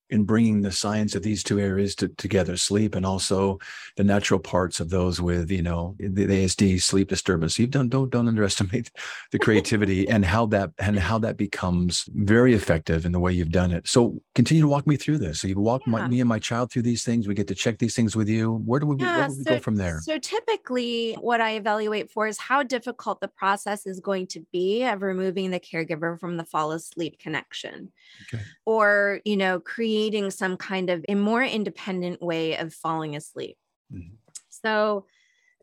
in 0.10 0.24
bringing 0.24 0.62
the 0.62 0.72
science 0.72 1.16
of 1.16 1.24
these 1.24 1.44
two 1.44 1.60
areas 1.60 1.96
to, 1.96 2.08
together 2.10 2.58
sleep 2.58 2.96
and 2.96 3.06
also 3.06 3.60
the 3.98 4.04
natural 4.04 4.40
parts 4.40 4.80
of 4.80 4.90
those 4.90 5.20
with 5.20 5.50
you 5.50 5.62
know 5.62 5.96
the, 6.00 6.26
the 6.26 6.46
asd 6.46 6.82
sleep 6.82 7.10
disturbance. 7.10 7.58
You've 7.58 7.72
done 7.72 7.90
don't 7.90 8.10
don't 8.10 8.28
underestimate 8.28 8.92
the 9.32 9.40
creativity 9.40 10.08
and 10.08 10.24
how 10.24 10.46
that 10.48 10.72
and 10.80 10.98
how 11.00 11.18
that 11.20 11.38
becomes 11.38 12.06
very 12.14 12.54
effective 12.54 13.06
in 13.06 13.12
the 13.12 13.20
way 13.20 13.34
you've 13.34 13.52
done 13.52 13.72
it. 13.72 13.88
So 13.88 14.22
continue 14.36 14.62
to 14.62 14.68
walk 14.68 14.88
me 14.88 14.96
through 14.96 15.18
this. 15.18 15.42
So 15.42 15.48
you 15.48 15.60
walk 15.60 15.82
yeah. 15.86 15.92
my, 15.92 16.08
me 16.08 16.20
and 16.20 16.30
my 16.30 16.40
child 16.40 16.72
through 16.72 16.84
these 16.84 17.04
things. 17.04 17.28
We 17.28 17.34
get 17.34 17.48
to 17.48 17.56
check 17.56 17.80
these 17.80 17.96
things 17.96 18.16
with 18.16 18.30
you. 18.30 18.62
Where 18.66 18.80
do 18.80 18.88
we, 18.88 18.98
yeah, 18.98 19.18
where 19.18 19.28
do 19.28 19.36
we 19.38 19.44
so, 19.44 19.52
go 19.52 19.60
from 19.60 19.76
there? 19.76 20.00
so 20.02 20.20
typically 20.20 21.14
what 21.16 21.42
i 21.42 21.56
evaluate 21.56 22.12
for 22.12 22.28
is 22.28 22.38
how 22.38 22.62
difficult 22.62 23.20
the 23.22 23.28
process 23.28 23.86
is 23.86 24.00
going 24.00 24.28
to 24.28 24.40
be 24.52 24.84
of 24.84 25.02
removing 25.02 25.52
the 25.52 25.60
caregiver 25.60 26.20
from 26.20 26.38
the 26.38 26.46
fall 26.46 26.72
asleep 26.72 27.18
connection 27.20 27.92
okay. 28.34 28.44
or 28.66 29.20
you 29.26 29.36
know 29.36 29.60
create 29.60 29.95
creating 29.96 30.30
some 30.30 30.58
kind 30.58 30.90
of 30.90 31.06
a 31.08 31.16
more 31.16 31.44
independent 31.44 32.22
way 32.22 32.58
of 32.58 32.74
falling 32.74 33.16
asleep. 33.16 33.56
Mm-hmm. 33.94 34.16
So 34.50 35.06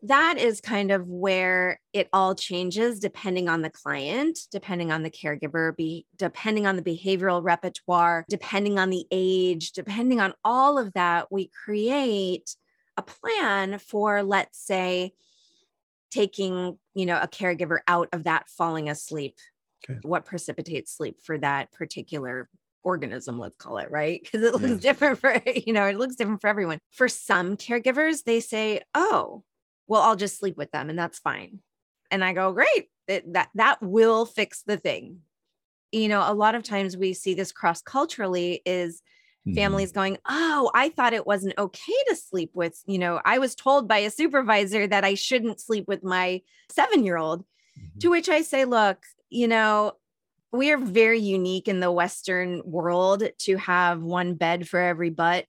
that 0.01 0.39
is 0.39 0.59
kind 0.59 0.91
of 0.91 1.07
where 1.07 1.79
it 1.93 2.09
all 2.11 2.33
changes 2.33 2.99
depending 2.99 3.47
on 3.47 3.61
the 3.61 3.69
client, 3.69 4.39
depending 4.51 4.91
on 4.91 5.03
the 5.03 5.11
caregiver, 5.11 5.75
be 5.77 6.07
depending 6.17 6.65
on 6.65 6.75
the 6.75 6.81
behavioral 6.81 7.43
repertoire, 7.43 8.25
depending 8.27 8.79
on 8.79 8.89
the 8.89 9.05
age, 9.11 9.71
depending 9.71 10.19
on 10.19 10.33
all 10.43 10.79
of 10.79 10.93
that, 10.93 11.31
we 11.31 11.51
create 11.63 12.55
a 12.97 13.03
plan 13.03 13.77
for 13.77 14.23
let's 14.23 14.59
say 14.59 15.13
taking, 16.11 16.79
you 16.95 17.05
know, 17.05 17.19
a 17.21 17.27
caregiver 17.27 17.79
out 17.87 18.09
of 18.13 18.23
that 18.23 18.49
falling 18.49 18.89
asleep. 18.89 19.35
Okay. 19.87 19.99
What 20.01 20.25
precipitates 20.25 20.91
sleep 20.91 21.19
for 21.23 21.37
that 21.37 21.71
particular 21.71 22.49
organism 22.83 23.39
let's 23.39 23.55
call 23.57 23.77
it 23.77 23.91
right? 23.91 24.21
Because 24.23 24.43
it 24.43 24.53
looks 24.53 24.81
different 24.81 25.19
for 25.19 25.41
you 25.65 25.73
know 25.73 25.85
it 25.85 25.97
looks 25.97 26.15
different 26.15 26.41
for 26.41 26.47
everyone. 26.47 26.79
For 26.91 27.07
some 27.07 27.57
caregivers 27.57 28.23
they 28.23 28.39
say 28.39 28.81
oh 28.93 29.43
well 29.87 30.01
i'll 30.01 30.15
just 30.15 30.39
sleep 30.39 30.57
with 30.57 30.71
them 30.71 30.89
and 30.89 30.97
that's 30.97 31.19
fine. 31.19 31.59
And 32.11 32.23
i 32.23 32.33
go 32.33 32.51
great 32.51 32.89
it, 33.07 33.33
that 33.33 33.49
that 33.55 33.81
will 33.81 34.25
fix 34.25 34.63
the 34.63 34.77
thing. 34.77 35.19
You 35.91 36.07
know 36.07 36.23
a 36.25 36.33
lot 36.33 36.55
of 36.55 36.63
times 36.63 36.97
we 36.97 37.13
see 37.13 37.33
this 37.33 37.51
cross 37.51 37.81
culturally 37.81 38.61
is 38.65 39.01
mm-hmm. 39.47 39.55
families 39.55 39.91
going 39.91 40.17
oh 40.27 40.71
i 40.73 40.89
thought 40.89 41.13
it 41.13 41.27
wasn't 41.27 41.57
okay 41.57 41.93
to 42.07 42.15
sleep 42.15 42.51
with 42.53 42.81
you 42.85 42.97
know 42.97 43.21
i 43.25 43.37
was 43.37 43.55
told 43.55 43.87
by 43.87 43.99
a 43.99 44.09
supervisor 44.09 44.87
that 44.87 45.03
i 45.03 45.13
shouldn't 45.13 45.59
sleep 45.59 45.87
with 45.87 46.03
my 46.03 46.41
7 46.71 47.03
year 47.03 47.17
old 47.17 47.41
mm-hmm. 47.41 47.99
to 47.99 48.09
which 48.09 48.29
i 48.29 48.41
say 48.41 48.65
look 48.65 48.97
you 49.29 49.47
know 49.47 49.93
we 50.53 50.71
are 50.71 50.77
very 50.77 51.19
unique 51.19 51.67
in 51.67 51.79
the 51.79 51.91
Western 51.91 52.61
world 52.63 53.23
to 53.39 53.57
have 53.57 54.03
one 54.03 54.35
bed 54.35 54.69
for 54.69 54.79
every 54.79 55.09
butt. 55.09 55.45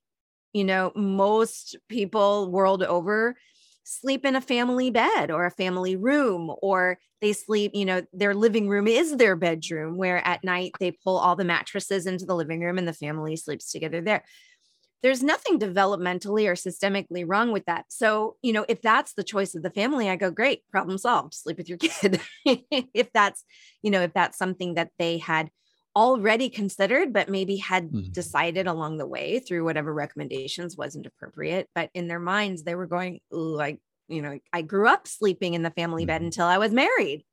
You 0.51 0.63
know, 0.63 0.91
most 0.95 1.77
people 1.89 2.51
world 2.51 2.81
over 2.83 3.35
sleep 3.83 4.25
in 4.25 4.35
a 4.35 4.41
family 4.41 4.89
bed 4.89 5.29
or 5.29 5.45
a 5.45 5.51
family 5.51 5.95
room, 5.95 6.51
or 6.63 6.97
they 7.21 7.33
sleep, 7.33 7.71
you 7.75 7.85
know, 7.85 8.01
their 8.13 8.33
living 8.33 8.67
room 8.67 8.87
is 8.87 9.15
their 9.15 9.35
bedroom, 9.35 9.95
where 9.95 10.25
at 10.27 10.43
night 10.43 10.71
they 10.79 10.89
pull 10.91 11.17
all 11.17 11.35
the 11.35 11.45
mattresses 11.45 12.07
into 12.07 12.25
the 12.25 12.35
living 12.35 12.61
room 12.61 12.79
and 12.79 12.87
the 12.87 12.93
family 12.93 13.35
sleeps 13.35 13.71
together 13.71 14.01
there 14.01 14.23
there's 15.05 15.21
nothing 15.21 15.59
developmentally 15.59 16.47
or 16.47 16.55
systemically 16.55 17.23
wrong 17.27 17.51
with 17.51 17.63
that. 17.65 17.85
So, 17.89 18.37
you 18.41 18.51
know, 18.51 18.65
if 18.67 18.81
that's 18.81 19.13
the 19.13 19.23
choice 19.23 19.53
of 19.53 19.61
the 19.61 19.69
family, 19.69 20.09
I 20.09 20.15
go, 20.15 20.31
great, 20.31 20.67
problem 20.71 20.97
solved, 20.97 21.35
sleep 21.35 21.57
with 21.57 21.69
your 21.69 21.77
kid. 21.77 22.19
if 22.43 23.13
that's, 23.13 23.45
you 23.83 23.91
know, 23.91 24.01
if 24.01 24.13
that's 24.13 24.35
something 24.35 24.73
that 24.73 24.89
they 24.97 25.19
had 25.19 25.51
already 25.95 26.49
considered, 26.49 27.13
but 27.13 27.29
maybe 27.29 27.57
had 27.57 27.91
mm-hmm. 27.91 28.11
decided 28.13 28.65
along 28.65 28.97
the 28.97 29.05
way 29.05 29.37
through 29.37 29.63
whatever 29.63 29.93
recommendations 29.93 30.75
wasn't 30.75 31.05
appropriate. 31.05 31.69
But 31.75 31.91
in 31.93 32.07
their 32.07 32.19
minds, 32.19 32.63
they 32.63 32.73
were 32.73 32.87
going, 32.87 33.19
like, 33.29 33.77
you 34.07 34.23
know, 34.23 34.39
I 34.51 34.63
grew 34.63 34.87
up 34.87 35.07
sleeping 35.07 35.53
in 35.53 35.61
the 35.61 35.69
family 35.69 36.01
mm-hmm. 36.01 36.07
bed 36.07 36.21
until 36.23 36.47
I 36.47 36.57
was 36.57 36.71
married. 36.71 37.23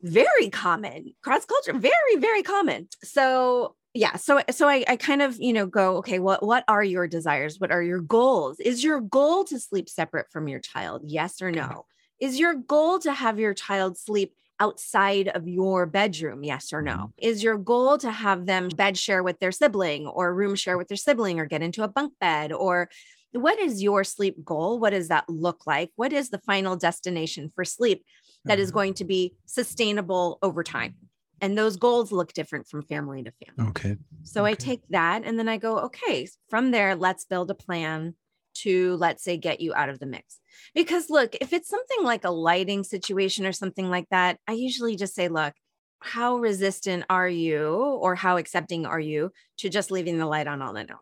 Very 0.00 0.48
common 0.48 1.14
cross 1.24 1.44
culture, 1.44 1.76
very, 1.76 2.16
very 2.18 2.44
common. 2.44 2.86
So 3.02 3.74
yeah 3.94 4.16
so 4.16 4.40
so 4.50 4.68
I, 4.68 4.84
I 4.86 4.96
kind 4.96 5.20
of 5.22 5.36
you 5.38 5.52
know 5.52 5.66
go 5.66 5.96
okay 5.98 6.18
what 6.18 6.44
what 6.44 6.64
are 6.68 6.84
your 6.84 7.06
desires? 7.06 7.58
What 7.58 7.70
are 7.70 7.82
your 7.82 8.00
goals? 8.00 8.60
Is 8.60 8.84
your 8.84 9.00
goal 9.00 9.44
to 9.44 9.58
sleep 9.58 9.88
separate 9.88 10.30
from 10.30 10.48
your 10.48 10.60
child? 10.60 11.02
Yes 11.04 11.42
or 11.42 11.50
no? 11.50 11.86
Is 12.20 12.38
your 12.38 12.54
goal 12.54 12.98
to 13.00 13.12
have 13.12 13.38
your 13.38 13.54
child 13.54 13.98
sleep 13.98 14.34
outside 14.60 15.28
of 15.28 15.48
your 15.48 15.86
bedroom? 15.86 16.44
Yes 16.44 16.72
or 16.72 16.82
no? 16.82 16.92
Mm-hmm. 16.92 17.28
is 17.28 17.42
your 17.42 17.56
goal 17.56 17.98
to 17.98 18.10
have 18.10 18.46
them 18.46 18.68
bed 18.68 18.96
share 18.96 19.22
with 19.22 19.40
their 19.40 19.52
sibling 19.52 20.06
or 20.06 20.34
room 20.34 20.54
share 20.54 20.78
with 20.78 20.88
their 20.88 20.96
sibling 20.96 21.40
or 21.40 21.46
get 21.46 21.62
into 21.62 21.82
a 21.82 21.88
bunk 21.88 22.12
bed? 22.20 22.52
Or 22.52 22.88
what 23.32 23.58
is 23.58 23.82
your 23.82 24.04
sleep 24.04 24.44
goal? 24.44 24.78
What 24.78 24.90
does 24.90 25.08
that 25.08 25.28
look 25.28 25.66
like? 25.66 25.90
What 25.96 26.12
is 26.12 26.30
the 26.30 26.40
final 26.40 26.76
destination 26.76 27.50
for 27.54 27.64
sleep 27.64 28.04
that 28.44 28.58
is 28.58 28.68
mm-hmm. 28.68 28.78
going 28.78 28.94
to 28.94 29.04
be 29.04 29.34
sustainable 29.46 30.38
over 30.42 30.62
time 30.62 30.94
and 31.40 31.56
those 31.56 31.76
goals 31.76 32.12
look 32.12 32.32
different 32.32 32.66
from 32.66 32.82
family 32.82 33.22
to 33.22 33.32
family. 33.32 33.70
Okay. 33.70 33.96
So 34.22 34.42
okay. 34.42 34.52
I 34.52 34.54
take 34.54 34.82
that 34.90 35.22
and 35.24 35.38
then 35.38 35.48
I 35.48 35.56
go, 35.56 35.78
okay, 35.78 36.28
from 36.48 36.70
there, 36.70 36.94
let's 36.94 37.24
build 37.24 37.50
a 37.50 37.54
plan 37.54 38.14
to, 38.52 38.96
let's 38.96 39.24
say, 39.24 39.36
get 39.36 39.60
you 39.60 39.74
out 39.74 39.88
of 39.88 39.98
the 39.98 40.06
mix. 40.06 40.40
Because 40.74 41.08
look, 41.08 41.36
if 41.40 41.52
it's 41.52 41.68
something 41.68 42.02
like 42.02 42.24
a 42.24 42.30
lighting 42.30 42.84
situation 42.84 43.46
or 43.46 43.52
something 43.52 43.88
like 43.88 44.06
that, 44.10 44.38
I 44.46 44.52
usually 44.52 44.96
just 44.96 45.14
say, 45.14 45.28
look, 45.28 45.54
how 46.00 46.38
resistant 46.38 47.04
are 47.10 47.28
you 47.28 47.68
or 47.68 48.14
how 48.14 48.36
accepting 48.36 48.86
are 48.86 49.00
you 49.00 49.32
to 49.58 49.68
just 49.68 49.90
leaving 49.90 50.18
the 50.18 50.26
light 50.26 50.46
on 50.46 50.62
all 50.62 50.72
night 50.72 50.88
long? 50.88 50.98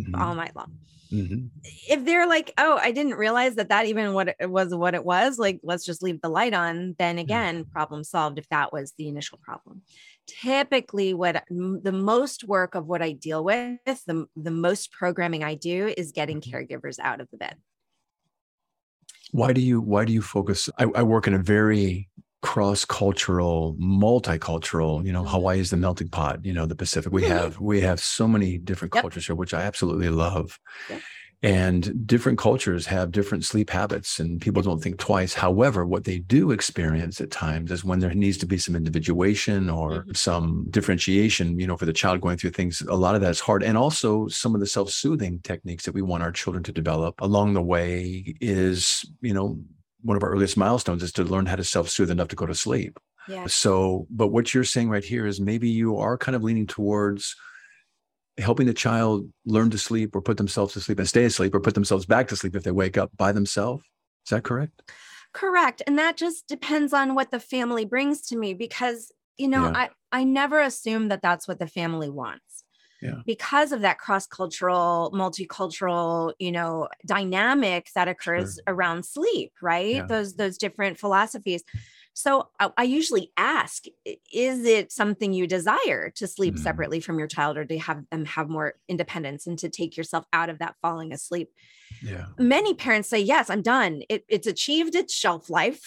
Mm-hmm. 0.00 0.20
All 0.20 0.34
night 0.34 0.56
long. 0.56 0.72
Mm-hmm. 1.12 1.46
If 1.88 2.04
they're 2.04 2.28
like, 2.28 2.52
oh, 2.56 2.78
I 2.80 2.92
didn't 2.92 3.14
realize 3.14 3.56
that 3.56 3.68
that 3.70 3.86
even 3.86 4.12
what 4.12 4.36
it 4.38 4.48
was 4.48 4.72
what 4.72 4.94
it 4.94 5.04
was, 5.04 5.38
like 5.38 5.58
let's 5.64 5.84
just 5.84 6.02
leave 6.04 6.20
the 6.20 6.28
light 6.28 6.54
on, 6.54 6.94
then 6.98 7.18
again, 7.18 7.64
problem 7.64 8.04
solved 8.04 8.38
if 8.38 8.48
that 8.50 8.72
was 8.72 8.94
the 8.96 9.08
initial 9.08 9.38
problem. 9.42 9.82
typically 10.42 11.14
what 11.14 11.44
the 11.48 11.92
most 11.92 12.44
work 12.44 12.74
of 12.74 12.86
what 12.86 13.02
I 13.02 13.12
deal 13.12 13.42
with, 13.44 13.78
the, 13.84 14.26
the 14.36 14.50
most 14.50 14.92
programming 14.92 15.42
I 15.44 15.54
do 15.54 15.92
is 15.96 16.12
getting 16.12 16.40
mm-hmm. 16.40 16.56
caregivers 16.56 16.98
out 17.00 17.20
of 17.20 17.28
the 17.30 17.36
bed. 17.36 17.56
Why 19.32 19.52
do 19.52 19.60
you 19.60 19.80
why 19.80 20.04
do 20.04 20.12
you 20.12 20.22
focus? 20.22 20.68
I, 20.76 20.86
I 20.94 21.02
work 21.04 21.28
in 21.28 21.34
a 21.34 21.38
very 21.38 22.08
cross-cultural 22.42 23.76
multicultural 23.80 25.04
you 25.04 25.12
know 25.12 25.22
Mhm. 25.24 25.28
hawaii 25.28 25.60
is 25.60 25.70
the 25.70 25.76
melting 25.76 26.08
pot 26.08 26.44
you 26.44 26.52
know 26.52 26.66
the 26.66 26.74
pacific 26.76 27.12
we 27.12 27.22
Mhm. 27.22 27.28
have 27.28 27.60
we 27.60 27.80
have 27.80 28.00
so 28.00 28.26
many 28.28 28.58
different 28.58 28.94
Yep. 28.94 29.02
cultures 29.02 29.26
here 29.26 29.36
which 29.36 29.54
i 29.54 29.62
absolutely 29.62 30.08
love 30.08 30.58
Yep. 30.88 31.00
and 31.42 32.06
different 32.06 32.38
cultures 32.38 32.86
have 32.86 33.12
different 33.12 33.44
sleep 33.44 33.70
habits 33.70 34.20
and 34.20 34.40
people 34.40 34.62
don't 34.62 34.82
think 34.82 34.98
twice 34.98 35.32
however 35.34 35.86
what 35.86 36.04
they 36.04 36.18
do 36.18 36.50
experience 36.50 37.20
at 37.20 37.30
times 37.30 37.70
is 37.70 37.84
when 37.84 37.98
there 38.00 38.14
needs 38.14 38.36
to 38.38 38.46
be 38.46 38.58
some 38.58 38.76
individuation 38.76 39.70
or 39.70 40.04
Mhm. 40.04 40.16
some 40.16 40.66
differentiation 40.70 41.58
you 41.58 41.66
know 41.66 41.76
for 41.76 41.86
the 41.86 41.92
child 41.92 42.20
going 42.20 42.36
through 42.38 42.50
things 42.50 42.82
a 42.88 42.94
lot 42.96 43.14
of 43.14 43.20
that's 43.20 43.40
hard 43.40 43.62
and 43.62 43.76
also 43.78 44.28
some 44.28 44.54
of 44.54 44.60
the 44.60 44.66
self-soothing 44.66 45.40
techniques 45.42 45.84
that 45.84 45.94
we 45.94 46.02
want 46.02 46.22
our 46.22 46.32
children 46.32 46.62
to 46.64 46.72
develop 46.72 47.14
along 47.20 47.54
the 47.54 47.62
way 47.62 48.34
is 48.40 49.04
you 49.22 49.32
know 49.34 49.58
one 50.02 50.16
of 50.16 50.22
our 50.22 50.30
earliest 50.30 50.56
milestones 50.56 51.02
is 51.02 51.12
to 51.12 51.24
learn 51.24 51.46
how 51.46 51.56
to 51.56 51.64
self-soothe 51.64 52.10
enough 52.10 52.28
to 52.28 52.36
go 52.36 52.46
to 52.46 52.54
sleep 52.54 52.98
Yeah. 53.28 53.46
so, 53.46 54.06
but 54.10 54.28
what 54.28 54.52
you're 54.54 54.64
saying 54.64 54.88
right 54.90 55.04
here 55.04 55.26
is 55.26 55.40
maybe 55.40 55.68
you 55.68 55.96
are 55.98 56.16
kind 56.18 56.34
of 56.36 56.42
leaning 56.42 56.66
towards 56.66 57.36
helping 58.38 58.66
the 58.66 58.74
child 58.74 59.28
learn 59.44 59.70
to 59.70 59.78
sleep 59.78 60.14
or 60.16 60.22
put 60.22 60.36
themselves 60.38 60.72
to 60.72 60.80
sleep 60.80 60.98
and 60.98 61.08
stay 61.08 61.24
asleep 61.24 61.54
or 61.54 61.60
put 61.60 61.74
themselves 61.74 62.06
back 62.06 62.28
to 62.28 62.36
sleep 62.36 62.56
if 62.56 62.62
they 62.62 62.70
wake 62.70 62.96
up 62.96 63.10
by 63.16 63.32
themselves. 63.32 63.82
Is 64.24 64.30
that 64.30 64.44
correct? 64.44 64.82
Correct. 65.32 65.82
And 65.86 65.98
that 65.98 66.16
just 66.16 66.46
depends 66.48 66.92
on 66.92 67.14
what 67.14 67.30
the 67.30 67.40
family 67.40 67.84
brings 67.84 68.22
to 68.28 68.36
me 68.38 68.54
because, 68.54 69.12
you 69.36 69.48
know, 69.48 69.64
Yeah. 69.66 69.76
I, 69.76 70.20
I 70.20 70.24
never 70.24 70.60
assume 70.60 71.08
that 71.08 71.22
that's 71.22 71.46
what 71.46 71.58
the 71.58 71.66
family 71.66 72.08
wants. 72.08 72.64
Yeah. 73.02 73.22
Because 73.26 73.72
of 73.72 73.80
that 73.82 73.98
cross 73.98 74.26
cultural, 74.26 75.10
multicultural, 75.14 76.32
you 76.38 76.52
know, 76.52 76.88
dynamic 77.06 77.88
that 77.94 78.08
occurs 78.08 78.58
around 78.66 79.04
sleep, 79.04 79.52
right? 79.62 79.96
Yeah. 79.96 80.06
Those 80.06 80.34
those 80.34 80.58
different 80.58 80.98
philosophies. 80.98 81.62
So 82.12 82.48
I, 82.58 82.70
I 82.76 82.82
usually 82.82 83.32
ask, 83.36 83.84
is 84.32 84.64
it 84.64 84.92
something 84.92 85.32
you 85.32 85.46
desire 85.46 86.10
to 86.16 86.26
sleep 86.26 86.56
Mhm. 86.56 86.58
separately 86.58 87.00
from 87.00 87.18
your 87.18 87.28
child 87.28 87.56
or 87.56 87.64
to 87.64 87.78
have 87.78 88.04
them 88.10 88.24
have 88.26 88.48
more 88.50 88.74
independence 88.88 89.46
and 89.46 89.58
to 89.60 89.68
take 89.68 89.96
yourself 89.96 90.24
out 90.32 90.50
of 90.50 90.58
that 90.58 90.74
falling 90.82 91.12
asleep? 91.12 91.50
Yeah. 92.02 92.26
many 92.38 92.72
parents 92.72 93.08
say 93.10 93.18
yes 93.18 93.50
i'm 93.50 93.62
done 93.62 94.02
it, 94.08 94.24
it's 94.28 94.46
achieved 94.46 94.94
its 94.94 95.12
shelf 95.12 95.50
life 95.50 95.82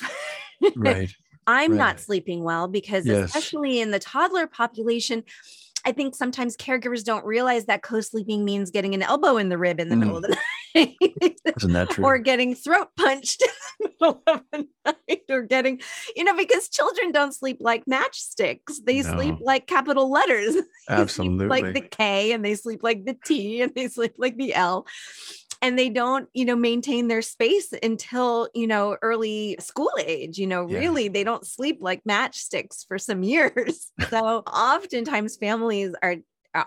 Right. 0.75 1.09
i'm 1.47 1.71
right. 1.71 1.77
not 1.77 1.99
sleeping 2.01 2.43
well 2.43 2.67
because 2.67 3.05
Yes. 3.05 3.25
especially 3.33 3.79
in 3.79 3.89
the 3.91 3.99
toddler 3.99 4.45
population 4.45 5.23
i 5.85 5.91
think 5.91 6.15
sometimes 6.15 6.55
caregivers 6.57 7.03
don't 7.03 7.25
realize 7.25 7.65
that 7.65 7.81
co-sleeping 7.83 8.43
means 8.45 8.71
getting 8.71 8.93
an 8.93 9.01
elbow 9.03 9.37
in 9.37 9.49
the 9.49 9.57
rib 9.57 9.79
in 9.79 9.89
the 9.89 9.95
Mm. 9.95 9.99
middle 9.99 10.17
of 10.17 10.23
the 10.23 10.37
night 10.75 10.95
Isn't 11.57 11.73
that 11.73 11.89
true? 11.91 12.03
or 12.05 12.17
getting 12.17 12.55
throat 12.55 12.87
punched 12.97 13.41
in 13.79 13.89
the 13.89 13.89
middle 14.01 14.23
of 14.27 14.41
the 14.51 14.67
night 14.85 15.21
or 15.29 15.41
getting 15.43 15.79
you 16.15 16.23
know 16.23 16.35
because 16.35 16.67
children 16.69 17.11
don't 17.11 17.33
sleep 17.33 17.57
like 17.59 17.85
matchsticks 17.85 18.75
they 18.85 19.01
sleep 19.03 19.35
like 19.41 19.67
capital 19.67 20.09
letters 20.11 20.55
Absolutely. 20.89 21.47
like 21.47 21.73
the 21.73 21.81
K 21.81 22.31
and 22.33 22.43
they 22.43 22.55
sleep 22.55 22.81
like 22.83 23.05
the 23.05 23.15
T 23.25 23.61
and 23.61 23.73
they 23.75 23.87
sleep 23.87 24.13
like 24.17 24.35
the 24.37 24.53
L. 24.53 24.85
And 25.63 25.79
they 25.79 25.89
don't, 25.89 26.29
you 26.33 26.45
know, 26.45 26.55
maintain 26.57 27.07
their 27.07 27.23
space 27.23 27.73
until, 27.81 28.49
you 28.53 28.67
know, 28.67 28.97
early 29.01 29.57
school 29.59 29.91
age. 30.05 30.37
You 30.37 30.45
know, 30.47 30.63
Yeah. 30.67 30.79
really, 30.79 31.07
they 31.07 31.23
don't 31.23 31.47
sleep 31.47 31.79
like 31.81 32.03
matchsticks 32.03 32.85
for 32.87 32.99
some 32.99 33.23
years. 33.35 33.91
So 34.11 34.39
oftentimes 34.41 35.37
families 35.37 35.95
are 36.03 36.17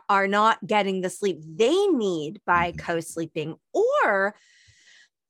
are- 0.08 0.26
not 0.28 0.66
getting 0.66 1.02
the 1.02 1.10
sleep 1.10 1.38
they 1.46 1.86
need 1.88 2.40
by 2.46 2.72
Mhm. 2.72 2.78
co-sleeping 2.78 3.56
or 3.72 4.34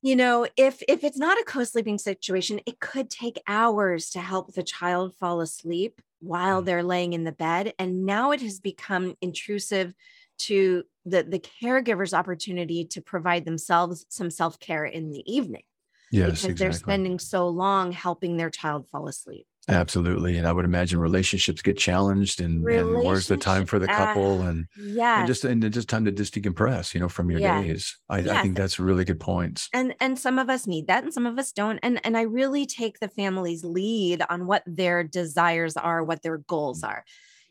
you 0.02 0.16
know 0.16 0.46
if 0.56 0.82
if 0.88 1.04
it's 1.04 1.18
not 1.18 1.38
a 1.38 1.44
co-sleeping 1.44 1.98
situation 1.98 2.60
it 2.66 2.80
could 2.80 3.10
take 3.10 3.40
hours 3.46 4.10
to 4.10 4.20
help 4.20 4.54
the 4.54 4.62
child 4.62 5.14
fall 5.16 5.40
asleep 5.40 6.00
while 6.20 6.62
Mm. 6.62 6.66
they're 6.66 6.82
laying 6.82 7.12
in 7.12 7.24
the 7.24 7.32
bed 7.32 7.74
and 7.78 8.06
now 8.06 8.30
it 8.30 8.40
has 8.40 8.60
become 8.60 9.16
intrusive 9.20 9.94
to 10.38 10.84
the 11.04 11.22
the 11.22 11.38
caregiver's 11.40 12.14
opportunity 12.14 12.84
to 12.84 13.00
provide 13.00 13.44
themselves 13.44 14.06
some 14.08 14.30
self-care 14.30 14.84
in 14.84 15.10
the 15.10 15.22
evening 15.32 15.62
yes, 16.10 16.46
because 16.46 16.56
they're 16.56 16.72
spending 16.72 17.18
so 17.18 17.48
long 17.48 17.92
helping 17.92 18.36
their 18.36 18.50
child 18.50 18.88
fall 18.88 19.08
asleep 19.08 19.46
Absolutely. 19.68 20.36
And 20.36 20.46
I 20.46 20.52
would 20.52 20.64
imagine 20.64 21.00
relationships 21.00 21.60
get 21.60 21.76
challenged 21.76 22.40
and, 22.40 22.70
and 22.70 23.02
where's 23.02 23.26
the 23.26 23.36
time 23.36 23.66
for 23.66 23.80
the 23.80 23.88
ah, 23.88 23.96
couple 23.96 24.42
and, 24.42 24.66
yeah 24.74 25.16
and 25.16 25.26
just 25.26 25.44
and 25.44 25.72
just 25.72 25.88
time 25.88 26.04
to 26.04 26.12
just 26.12 26.34
decompress, 26.34 26.94
you 26.94 27.00
know, 27.00 27.08
from 27.08 27.30
your 27.30 27.40
Yeah. 27.40 27.40
days. 27.40 27.98
I, 28.08 28.18
I 28.18 28.38
think 28.38 28.56
that's 28.56 28.78
a 28.78 28.84
really 28.84 29.04
good 29.04 29.18
points. 29.18 29.72
and 29.72 29.94
and 30.00 30.18
some 30.18 30.38
of 30.38 30.48
us 30.48 30.66
need 30.66 30.86
that 30.86 31.02
and 31.04 31.12
some 31.12 31.26
of 31.26 31.38
us 31.38 31.52
don't 31.52 31.78
and 31.82 32.00
and 32.04 32.16
i 32.16 32.22
really 32.22 32.66
take 32.66 33.00
the 33.00 33.08
family's 33.08 33.64
lead 33.64 34.22
on 34.30 34.46
what 34.46 34.62
their 34.66 35.02
desires 35.02 35.76
are 35.76 36.04
what 36.04 36.22
their 36.22 36.38
goals 36.38 36.82
Mm. 36.82 36.88
are 36.88 37.04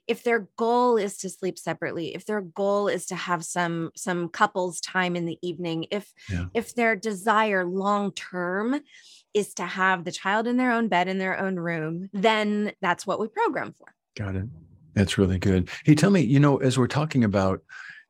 if 0.08 0.24
their 0.24 0.48
goal 0.58 0.98
is 0.98 1.18
to 1.18 1.30
sleep 1.30 1.58
separately 1.58 2.14
if 2.16 2.26
their 2.26 2.42
goal 2.42 2.88
is 2.88 3.06
to 3.08 3.16
have 3.16 3.44
some 3.44 3.92
some 3.96 4.30
couples 4.30 4.80
time 4.82 5.16
in 5.16 5.26
the 5.26 5.38
evening 5.42 5.86
if 5.92 6.12
Yeah. 6.30 6.46
if 6.54 6.76
their 6.76 6.96
desire 6.96 7.66
long 7.66 8.12
term 8.12 8.82
is 9.34 9.54
to 9.56 9.64
have 9.66 10.06
the 10.06 10.12
child 10.12 10.48
in 10.48 10.58
their 10.58 10.72
own 10.72 10.88
bed 10.88 11.08
in 11.08 11.18
their 11.18 11.40
own 11.40 11.56
room 11.58 12.10
then 12.14 12.72
that's 12.82 13.06
what 13.08 13.20
we 13.20 13.28
program 13.28 13.74
for 13.74 13.88
Got 14.16 14.36
it. 14.38 14.46
That's 14.94 15.18
really 15.18 15.38
good. 15.38 15.70
Hey, 15.84 15.94
tell 15.94 16.10
me, 16.10 16.22
you 16.22 16.40
know, 16.40 16.56
as 16.58 16.78
we're 16.78 16.88
talking 16.88 17.26
about 17.26 17.60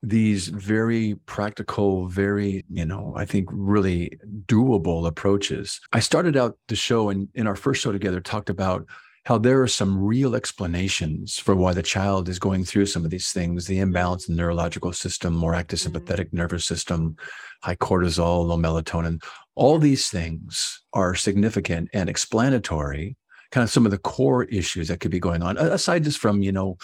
these 0.04 0.50
very 0.50 1.16
practical, 1.26 2.08
very, 2.08 2.64
you 2.70 2.86
know, 2.86 3.12
I 3.18 3.26
think 3.26 3.50
really 3.52 4.20
doable 4.46 5.08
approaches, 5.08 5.82
I 5.94 6.00
started 6.00 6.38
out 6.38 6.60
the 6.68 6.76
show 6.76 7.10
and 7.10 7.28
in 7.34 7.48
our 7.48 7.56
first 7.56 7.82
show 7.82 7.92
together 7.92 8.22
talked 8.22 8.52
about 8.52 8.86
how 9.26 9.38
there 9.40 9.62
are 9.62 9.68
some 9.68 9.98
real 10.04 10.36
explanations 10.36 11.38
for 11.40 11.56
why 11.56 11.74
the 11.74 11.82
child 11.84 12.30
is 12.30 12.38
going 12.40 12.64
through 12.64 12.86
some 12.86 13.04
of 13.04 13.10
these 13.12 13.32
things 13.32 13.66
the 13.66 13.80
imbalance 13.80 14.28
in 14.30 14.36
the 14.36 14.42
neurological 14.42 14.94
system, 14.94 15.34
more 15.36 15.56
active 15.56 15.80
Mhm. 15.80 15.84
sympathetic 15.84 16.32
nervous 16.32 16.66
system, 16.66 17.16
high 17.64 17.76
cortisol, 17.76 18.46
low 18.48 18.58
melatonin. 18.58 19.22
All 19.56 19.80
these 19.80 20.10
things 20.10 20.82
are 20.94 21.16
significant 21.16 21.90
and 21.94 22.10
explanatory 22.10 23.18
kind 23.52 23.64
of 23.64 23.70
some 23.72 23.86
of 23.86 23.92
the 23.92 23.98
core 23.98 24.44
issues 24.46 24.88
that 24.90 25.00
could 25.00 25.12
be 25.12 25.20
going 25.20 25.42
on 25.42 25.56
aside 25.58 26.04
just 26.04 26.18
from 26.20 26.42
you 26.42 26.52
know 26.52 26.78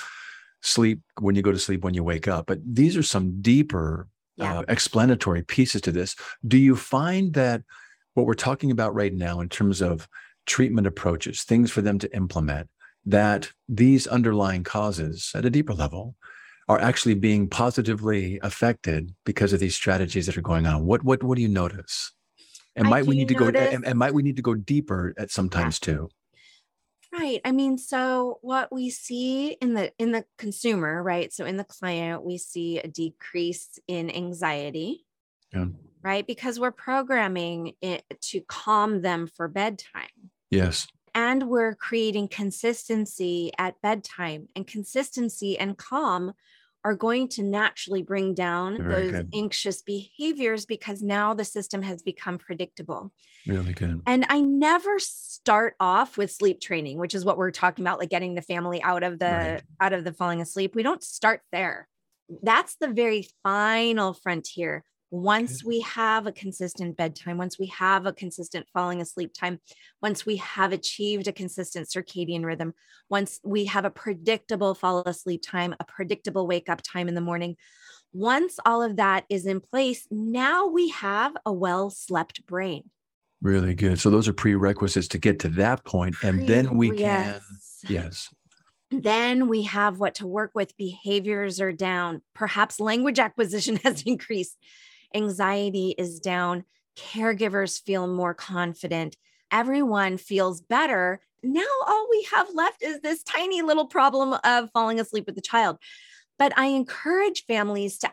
sleep 0.62 1.02
when 1.20 1.36
you 1.36 1.42
go 1.42 1.52
to 1.52 1.60
sleep 1.60 1.84
when 1.84 1.94
you 1.94 2.04
wake 2.04 2.28
up 2.28 2.46
but 2.48 2.60
these 2.64 2.96
are 2.96 3.04
some 3.04 3.42
deeper 3.42 4.08
Yeah. 4.38 4.60
uh, 4.60 4.64
explanatory 4.70 5.42
pieces 5.44 5.82
to 5.82 5.92
this 5.92 6.16
do 6.48 6.58
you 6.58 6.76
find 6.78 7.34
that 7.34 7.64
what 8.14 8.26
we're 8.26 8.36
talking 8.36 8.72
about 8.72 8.94
right 8.96 9.14
now 9.14 9.42
in 9.42 9.50
terms 9.50 9.82
of 9.82 10.08
treatment 10.46 10.88
approaches 10.88 11.44
things 11.44 11.72
for 11.72 11.82
them 11.82 12.00
to 12.00 12.16
implement 12.16 12.70
that 13.06 13.50
these 13.68 14.08
underlying 14.08 14.64
causes 14.64 15.32
at 15.36 15.46
a 15.46 15.50
deeper 15.50 15.74
level 15.74 16.16
are 16.68 16.80
actually 16.80 17.16
being 17.16 17.48
positively 17.48 18.40
affected 18.44 19.14
because 19.26 19.54
of 19.54 19.60
these 19.60 19.76
strategies 19.76 20.26
that 20.26 20.38
are 20.38 20.42
going 20.42 20.66
on 20.66 20.86
what 20.86 21.04
what 21.04 21.24
what 21.24 21.36
do 21.36 21.42
you 21.42 21.48
notice 21.48 22.12
and 22.76 22.88
I 22.88 22.90
might 22.90 23.06
we 23.06 23.16
need 23.16 23.28
to 23.28 23.34
go 23.34 23.48
and, 23.48 23.86
and 23.86 24.00
might 24.00 24.14
we 24.14 24.24
need 24.24 24.38
to 24.38 24.42
go 24.42 24.56
deeper 24.56 25.14
at 25.18 25.32
sometimes 25.32 25.80
too 25.80 26.10
Right. 27.14 27.42
I 27.44 27.52
mean, 27.52 27.78
so 27.78 28.40
what 28.42 28.72
we 28.72 28.90
see 28.90 29.52
in 29.62 29.74
the 29.74 29.92
in 30.00 30.14
the 30.14 30.24
consumer, 30.38 31.04
right? 31.04 31.34
So 31.34 31.46
in 31.46 31.58
the 31.58 31.66
client, 31.66 32.24
we 32.24 32.38
see 32.38 32.80
a 32.80 32.88
decrease 32.88 33.78
in 33.88 34.10
anxiety, 34.10 35.06
Yeah. 35.54 35.66
Right? 36.04 36.26
Because 36.26 36.60
we're 36.60 36.72
programming 36.72 37.74
it 37.82 38.04
to 38.30 38.42
calm 38.42 39.02
them 39.02 39.28
for 39.28 39.48
bedtime. 39.48 40.32
Yes. 40.50 40.88
And 41.14 41.50
we're 41.50 41.76
creating 41.76 42.30
consistency 42.30 43.52
at 43.58 43.82
bedtime. 43.82 44.48
And 44.56 44.66
consistency 44.66 45.58
and 45.58 45.78
calm 45.78 46.34
are 46.84 46.96
going 46.96 47.28
to 47.28 47.44
naturally 47.44 48.02
bring 48.02 48.34
down 48.34 48.78
Very 48.78 48.90
those 48.90 49.12
good. 49.12 49.30
anxious 49.36 49.82
behaviors 49.84 50.66
because 50.66 51.04
now 51.04 51.34
the 51.34 51.46
system 51.46 51.84
has 51.84 52.02
become 52.02 52.40
predictable. 52.40 53.12
Really 53.46 53.74
good. 53.74 54.02
And 54.08 54.26
I 54.30 54.42
never 54.42 54.98
start 54.98 55.76
off 55.80 56.18
with 56.18 56.32
sleep 56.32 56.60
training, 56.60 56.98
which 56.98 57.14
is 57.14 57.24
what 57.24 57.38
we're 57.38 57.52
talking 57.52 57.84
about, 57.84 58.00
like 58.00 58.10
getting 58.10 58.34
the 58.34 58.42
family 58.42 58.82
out 58.82 59.04
of 59.04 59.20
the 59.20 59.26
Right. 59.26 59.62
out 59.80 59.94
of 59.94 60.04
the 60.04 60.14
falling 60.14 60.42
asleep. 60.42 60.74
We 60.74 60.82
don't 60.82 61.04
start 61.04 61.42
there. 61.52 61.88
That's 62.42 62.76
the 62.78 62.88
very 62.88 63.28
final 63.44 64.14
frontier. 64.14 64.84
Once 65.12 65.62
we 65.62 65.82
have 65.82 66.26
a 66.26 66.32
consistent 66.32 66.96
bedtime, 66.96 67.38
once 67.38 67.60
we 67.60 67.68
have 67.68 68.06
a 68.06 68.14
consistent 68.14 68.66
falling 68.74 69.02
asleep 69.02 69.34
time, 69.34 69.60
once 70.02 70.26
we 70.26 70.38
have 70.38 70.72
achieved 70.72 71.28
a 71.28 71.34
consistent 71.34 71.86
circadian 71.90 72.46
rhythm, 72.46 72.74
once 73.10 73.42
we 73.44 73.66
have 73.66 73.84
a 73.84 73.90
predictable 73.90 74.74
fall 74.74 75.04
asleep 75.06 75.42
time, 75.46 75.76
a 75.82 75.84
predictable 75.84 76.48
wake 76.48 76.70
up 76.70 76.82
time 76.82 77.10
in 77.10 77.16
the 77.16 77.20
morning, 77.20 77.58
once 78.14 78.58
all 78.66 78.82
of 78.82 78.96
that 78.96 79.26
is 79.30 79.46
in 79.46 79.60
place, 79.60 80.08
now 80.10 80.68
we 80.68 80.90
have 80.90 81.36
a 81.46 81.52
well 81.52 81.90
slept 81.90 82.46
brain. 82.46 82.90
Really 83.42 83.74
good. 83.74 84.00
So 84.00 84.10
those 84.10 84.30
are 84.30 84.34
prerequisites 84.34 85.10
to 85.10 85.18
get 85.18 85.40
to 85.40 85.50
that 85.50 85.84
point, 85.84 86.16
and 86.24 86.48
then 86.48 86.78
we 86.78 86.90
can. 86.90 87.42
Yes. 87.42 87.84
Yes. 87.90 88.30
Then 88.92 89.48
we 89.48 89.64
have 89.64 90.00
what 90.00 90.16
to 90.16 90.28
work 90.28 90.52
with. 90.54 90.76
Behaviors 90.78 91.60
are 91.60 91.72
down. 91.72 92.22
Perhaps 92.34 92.80
language 92.80 93.20
acquisition 93.20 93.76
has 93.84 94.04
increased. 94.04 94.58
Anxiety 95.14 95.96
is 95.98 96.20
down. 96.20 96.64
Caregivers 96.98 97.82
feel 97.82 98.08
more 98.08 98.34
confident. 98.34 99.16
Everyone 99.52 100.18
feels 100.18 100.62
better. 100.62 101.22
Now, 101.44 101.62
all 101.88 102.08
we 102.10 102.28
have 102.32 102.48
left 102.54 102.84
is 102.84 103.02
this 103.02 103.24
tiny 103.24 103.62
little 103.62 103.88
problem 103.88 104.38
of 104.44 104.70
falling 104.74 105.00
asleep 105.00 105.26
with 105.26 105.36
the 105.36 105.42
child. 105.42 105.78
But 106.38 106.58
I 106.58 106.68
encourage 106.68 107.46
families 107.46 108.00
to 108.00 108.12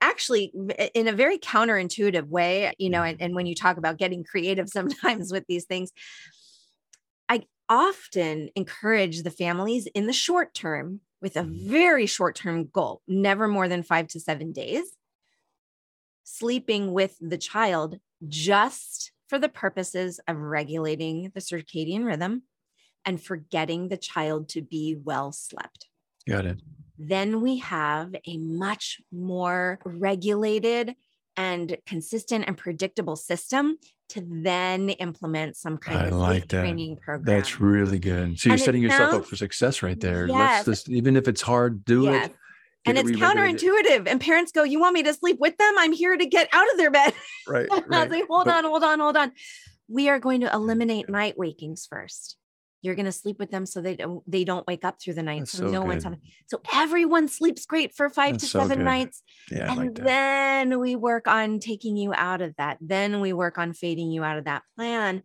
actually, 0.00 0.52
in 0.94 1.08
a 1.08 1.12
very 1.12 1.38
counterintuitive 1.38 2.28
way, 2.28 2.72
you 2.78 2.88
know, 2.88 3.02
and, 3.02 3.20
and 3.20 3.34
when 3.34 3.46
you 3.46 3.54
talk 3.54 3.78
about 3.78 3.98
getting 3.98 4.22
creative 4.22 4.68
sometimes 4.72 5.32
with 5.32 5.44
these 5.48 5.64
things, 5.64 5.90
I 7.28 7.42
often 7.68 8.50
encourage 8.54 9.22
the 9.22 9.30
families 9.30 9.86
in 9.88 10.06
the 10.06 10.12
short 10.12 10.54
term 10.54 11.00
with 11.20 11.36
a 11.36 11.40
mm-hmm. 11.40 11.70
very 11.70 12.06
short 12.06 12.36
term 12.36 12.66
goal, 12.66 13.00
never 13.08 13.48
more 13.48 13.66
than 13.66 13.82
five 13.82 14.08
to 14.08 14.20
seven 14.20 14.52
days, 14.52 14.84
sleeping 16.24 16.92
with 16.92 17.16
the 17.20 17.38
child 17.38 17.98
just 18.26 19.12
for 19.28 19.38
the 19.38 19.48
purposes 19.48 20.20
of 20.26 20.36
regulating 20.36 21.30
the 21.34 21.40
circadian 21.40 22.04
rhythm 22.04 22.42
and 23.04 23.22
for 23.22 23.36
getting 23.36 23.88
the 23.88 23.96
child 23.96 24.48
to 24.50 24.62
be 24.62 24.96
well 25.02 25.32
slept. 25.32 25.88
Got 26.28 26.46
it. 26.46 26.60
Then 26.98 27.40
we 27.40 27.58
have 27.58 28.14
a 28.26 28.38
much 28.38 29.00
more 29.12 29.78
regulated 29.84 30.94
and 31.36 31.76
consistent 31.86 32.44
and 32.46 32.56
predictable 32.56 33.16
system 33.16 33.76
to 34.10 34.24
then 34.26 34.90
implement 34.90 35.56
some 35.56 35.78
kind 35.78 35.98
I 35.98 36.06
of 36.06 36.12
like 36.12 36.48
training 36.48 36.96
program. 36.98 37.36
That's 37.36 37.60
really 37.60 37.98
good. 37.98 38.38
So 38.38 38.48
you're 38.48 38.54
and 38.54 38.62
setting 38.62 38.82
yourself 38.82 39.10
sounds, 39.10 39.24
up 39.24 39.26
for 39.26 39.36
success 39.36 39.82
right 39.82 39.98
there. 39.98 40.28
Yes. 40.28 40.66
Let's 40.66 40.82
just, 40.82 40.90
even 40.90 41.16
if 41.16 41.26
it's 41.26 41.42
hard, 41.42 41.84
do 41.84 42.04
yes. 42.04 42.28
it. 42.28 42.36
And 42.86 42.98
it's 42.98 43.10
counterintuitive. 43.10 44.06
And 44.06 44.20
parents 44.20 44.52
go, 44.52 44.62
You 44.62 44.80
want 44.80 44.94
me 44.94 45.02
to 45.04 45.14
sleep 45.14 45.38
with 45.40 45.56
them? 45.56 45.72
I'm 45.78 45.92
here 45.92 46.16
to 46.16 46.26
get 46.26 46.48
out 46.52 46.70
of 46.70 46.76
their 46.76 46.90
bed. 46.90 47.14
Right. 47.46 47.68
right. 47.86 48.10
like, 48.10 48.26
hold 48.28 48.46
but, 48.46 48.56
on, 48.56 48.64
hold 48.64 48.84
on, 48.84 49.00
hold 49.00 49.16
on. 49.16 49.32
We 49.88 50.08
are 50.08 50.18
going 50.18 50.40
to 50.42 50.52
eliminate 50.52 51.08
night 51.08 51.36
wakings 51.36 51.86
first. 51.90 52.36
You're 52.82 52.94
going 52.94 53.06
to 53.06 53.12
sleep 53.12 53.38
with 53.38 53.50
them 53.50 53.64
so 53.64 53.80
they 53.80 53.96
don't 53.96 54.22
they 54.30 54.44
don't 54.44 54.66
wake 54.66 54.84
up 54.84 55.00
through 55.00 55.14
the 55.14 55.22
night. 55.22 55.48
So, 55.48 55.58
so, 55.58 55.64
no 55.68 55.80
good. 55.80 55.88
one's 55.88 56.04
on. 56.04 56.18
So 56.48 56.60
everyone 56.70 57.28
sleeps 57.28 57.64
great 57.64 57.94
for 57.94 58.10
five 58.10 58.32
That's 58.32 58.44
to 58.44 58.58
seven 58.58 58.78
so 58.80 58.84
nights. 58.84 59.22
Yeah, 59.50 59.72
and 59.72 59.76
like 59.78 59.94
then 59.94 60.78
we 60.78 60.94
work 60.94 61.26
on 61.26 61.60
taking 61.60 61.96
you 61.96 62.12
out 62.14 62.42
of 62.42 62.54
that. 62.58 62.76
Then 62.82 63.20
we 63.20 63.32
work 63.32 63.56
on 63.56 63.72
fading 63.72 64.10
you 64.10 64.22
out 64.22 64.36
of 64.36 64.44
that 64.44 64.64
plan. 64.76 65.22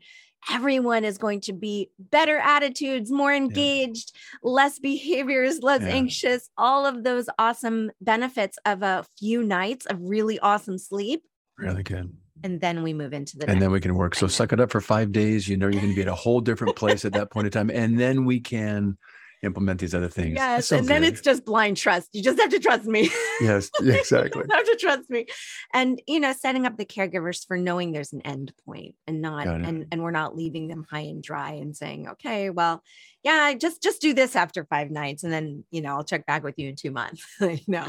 Everyone 0.51 1.03
is 1.03 1.17
going 1.17 1.41
to 1.41 1.53
be 1.53 1.89
better 1.99 2.37
attitudes, 2.37 3.11
more 3.11 3.33
engaged, 3.33 4.13
yeah. 4.13 4.49
less 4.51 4.79
behaviors, 4.79 5.61
less 5.61 5.81
yeah. 5.81 5.89
anxious, 5.89 6.49
all 6.57 6.85
of 6.85 7.03
those 7.03 7.29
awesome 7.37 7.91
benefits 8.01 8.57
of 8.65 8.81
a 8.81 9.05
few 9.17 9.43
nights 9.43 9.85
of 9.85 9.97
really 10.01 10.39
awesome 10.39 10.77
sleep. 10.77 11.23
Really 11.57 11.83
good 11.83 12.11
and 12.43 12.61
then 12.61 12.83
we 12.83 12.93
move 12.93 13.13
into 13.13 13.37
the 13.37 13.49
and 13.49 13.61
then 13.61 13.71
we 13.71 13.79
can 13.79 13.95
work 13.95 14.15
so 14.15 14.27
suck 14.27 14.53
it 14.53 14.59
up 14.59 14.71
for 14.71 14.81
five 14.81 15.11
days 15.11 15.47
you 15.47 15.57
know 15.57 15.67
you're 15.67 15.81
going 15.81 15.93
to 15.93 15.95
be 15.95 16.01
at 16.01 16.07
a 16.07 16.15
whole 16.15 16.39
different 16.39 16.75
place 16.75 17.05
at 17.05 17.13
that 17.13 17.29
point 17.31 17.45
in 17.45 17.51
time 17.51 17.69
and 17.69 17.99
then 17.99 18.25
we 18.25 18.39
can 18.39 18.97
implement 19.41 19.79
these 19.79 19.95
other 19.95 20.09
things 20.09 20.35
yes 20.35 20.71
and 20.71 20.87
then 20.87 21.03
it's 21.03 21.21
just 21.21 21.45
blind 21.45 21.77
trust 21.77 22.09
you 22.13 22.21
just 22.21 22.39
have 22.39 22.49
to 22.49 22.59
trust 22.59 22.85
me 22.85 23.09
yes 23.39 23.69
exactly 23.81 24.43
you 24.47 24.55
have 24.55 24.65
to 24.65 24.77
trust 24.79 25.09
me 25.09 25.25
and 25.73 26.01
you 26.07 26.19
know 26.19 26.33
setting 26.33 26.65
up 26.65 26.77
the 26.77 26.85
caregivers 26.85 27.45
for 27.47 27.57
knowing 27.57 27.91
there's 27.91 28.11
an 28.11 28.21
end 28.23 28.51
point 28.65 28.95
and 29.07 29.21
not 29.21 29.47
and 29.47 29.87
and 29.91 30.03
we're 30.03 30.11
not 30.11 30.35
leaving 30.35 30.67
them 30.67 30.85
high 30.89 30.99
and 30.99 31.23
dry 31.23 31.51
and 31.51 31.75
saying 31.75 32.07
okay 32.09 32.49
well 32.49 32.83
yeah 33.23 33.53
just 33.53 33.81
just 33.81 34.01
do 34.01 34.13
this 34.13 34.35
after 34.35 34.65
five 34.65 34.91
nights 34.91 35.23
and 35.23 35.31
then 35.31 35.63
you 35.71 35.81
know 35.81 35.95
i'll 35.95 36.03
check 36.03 36.25
back 36.25 36.43
with 36.43 36.57
you 36.57 36.69
in 36.69 36.75
two 36.75 36.91
months 36.91 37.25
no 37.67 37.87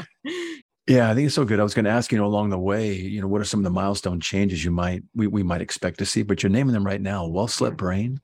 yeah, 0.87 1.09
I 1.09 1.13
think 1.13 1.27
it's 1.27 1.35
so 1.35 1.45
good. 1.45 1.59
I 1.59 1.63
was 1.63 1.75
going 1.75 1.85
to 1.85 1.91
ask, 1.91 2.11
you 2.11 2.17
know, 2.17 2.25
along 2.25 2.49
the 2.49 2.59
way, 2.59 2.93
you 2.93 3.21
know, 3.21 3.27
what 3.27 3.39
are 3.39 3.45
some 3.45 3.59
of 3.59 3.63
the 3.63 3.69
milestone 3.69 4.19
changes 4.19 4.65
you 4.65 4.71
might 4.71 5.03
we, 5.15 5.27
we 5.27 5.43
might 5.43 5.61
expect 5.61 5.99
to 5.99 6.05
see? 6.05 6.23
But 6.23 6.41
you're 6.41 6.49
naming 6.49 6.73
them 6.73 6.85
right 6.85 6.99
now. 6.99 7.27
Well 7.27 7.47
slept 7.47 7.77
brain. 7.77 8.19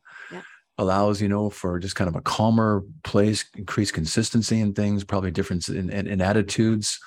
Allows, 0.78 1.22
you 1.22 1.28
know, 1.28 1.50
for 1.50 1.80
just 1.80 1.96
kind 1.96 2.08
of 2.08 2.16
a 2.16 2.22
calmer 2.22 2.84
place, 3.04 3.46
increased 3.56 3.94
consistency 3.94 4.60
in 4.60 4.74
things, 4.74 5.04
probably 5.04 5.32
difference 5.32 5.70
in, 5.70 5.90
in, 5.90 6.08
in 6.08 6.22
attitudes. 6.22 7.00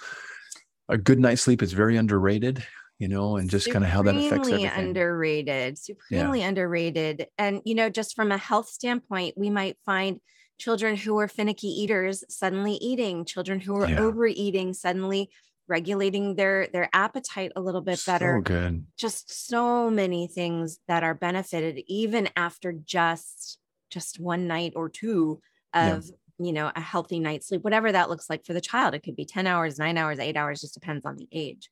A 0.88 0.98
good 0.98 1.20
night's 1.20 1.42
sleep 1.42 1.62
is 1.62 1.72
very 1.72 1.96
underrated, 1.96 2.64
you 2.98 3.06
know, 3.06 3.36
and 3.36 3.48
just 3.48 3.70
kind 3.70 3.84
of 3.84 3.90
how 3.90 4.02
that 4.02 4.16
affects 4.16 4.48
everything. 4.48 4.70
Underrated, 4.74 5.78
supremely 5.78 6.40
yeah. 6.40 6.48
underrated. 6.48 7.28
And 7.38 7.62
you 7.64 7.74
know, 7.74 7.88
just 7.88 8.16
from 8.16 8.32
a 8.32 8.38
health 8.38 8.68
standpoint, 8.68 9.34
we 9.38 9.50
might 9.50 9.76
find 9.86 10.20
children 10.58 10.96
who 10.96 11.18
are 11.18 11.28
finicky 11.28 11.68
eaters 11.68 12.24
suddenly 12.28 12.74
eating, 12.74 13.24
children 13.24 13.60
who 13.60 13.76
are 13.76 13.88
yeah. 13.88 14.00
overeating 14.00 14.74
suddenly 14.74 15.30
regulating 15.70 16.34
their 16.34 16.66
their 16.66 16.90
appetite 16.92 17.52
a 17.56 17.60
little 17.60 17.80
bit 17.80 18.02
better. 18.04 18.36
So 18.38 18.42
good. 18.42 18.84
Just 18.96 19.48
so 19.48 19.88
many 19.88 20.26
things 20.26 20.80
that 20.88 21.02
are 21.02 21.14
benefited 21.14 21.82
even 21.86 22.28
after 22.36 22.72
just 22.72 23.58
just 23.88 24.20
one 24.20 24.46
night 24.46 24.72
or 24.76 24.88
two 24.88 25.40
of 25.72 26.04
yeah. 26.04 26.46
you 26.46 26.52
know 26.52 26.70
a 26.74 26.80
healthy 26.80 27.20
night's 27.20 27.48
sleep, 27.48 27.62
whatever 27.62 27.90
that 27.92 28.10
looks 28.10 28.28
like 28.28 28.44
for 28.44 28.52
the 28.52 28.60
child. 28.60 28.94
It 28.94 29.02
could 29.02 29.16
be 29.16 29.24
10 29.24 29.46
hours, 29.46 29.78
nine 29.78 29.96
hours, 29.96 30.18
eight 30.18 30.36
hours, 30.36 30.60
just 30.60 30.74
depends 30.74 31.06
on 31.06 31.16
the 31.16 31.28
age. 31.32 31.70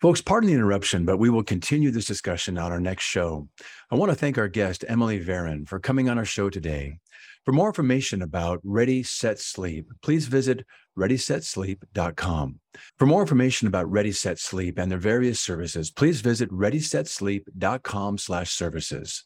Folks, 0.00 0.20
pardon 0.20 0.46
the 0.48 0.54
interruption, 0.54 1.04
but 1.04 1.18
we 1.18 1.28
will 1.28 1.42
continue 1.42 1.90
this 1.90 2.06
discussion 2.06 2.56
on 2.56 2.70
our 2.70 2.78
next 2.78 3.02
show. 3.02 3.48
I 3.90 3.96
want 3.96 4.12
to 4.12 4.16
thank 4.16 4.38
our 4.38 4.46
guest, 4.46 4.84
Emily 4.86 5.18
Varon, 5.18 5.68
for 5.68 5.80
coming 5.80 6.08
on 6.08 6.18
our 6.18 6.24
show 6.24 6.50
today. 6.50 7.00
For 7.44 7.50
more 7.50 7.66
information 7.66 8.22
about 8.22 8.60
Ready, 8.62 9.02
Set, 9.02 9.40
Sleep, 9.40 9.90
please 10.02 10.26
visit 10.26 10.64
ReadySetSleep.com. 10.98 12.60
For 12.98 13.06
more 13.06 13.22
information 13.22 13.68
about 13.68 13.90
Ready, 13.90 14.12
Set, 14.12 14.38
Sleep 14.38 14.78
and 14.78 14.90
their 14.90 14.98
various 14.98 15.40
services, 15.40 15.90
please 15.90 16.20
visit 16.20 16.50
ReadySetSleep.com 16.50 18.18
slash 18.18 18.50
services. 18.50 19.24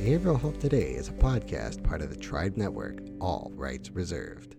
Behavioral 0.00 0.40
Health 0.40 0.60
Today 0.60 0.92
is 0.92 1.08
a 1.08 1.12
podcast 1.12 1.82
part 1.82 2.00
of 2.00 2.10
the 2.10 2.16
Triad 2.16 2.56
Network, 2.56 3.00
all 3.20 3.50
rights 3.54 3.90
reserved. 3.90 4.57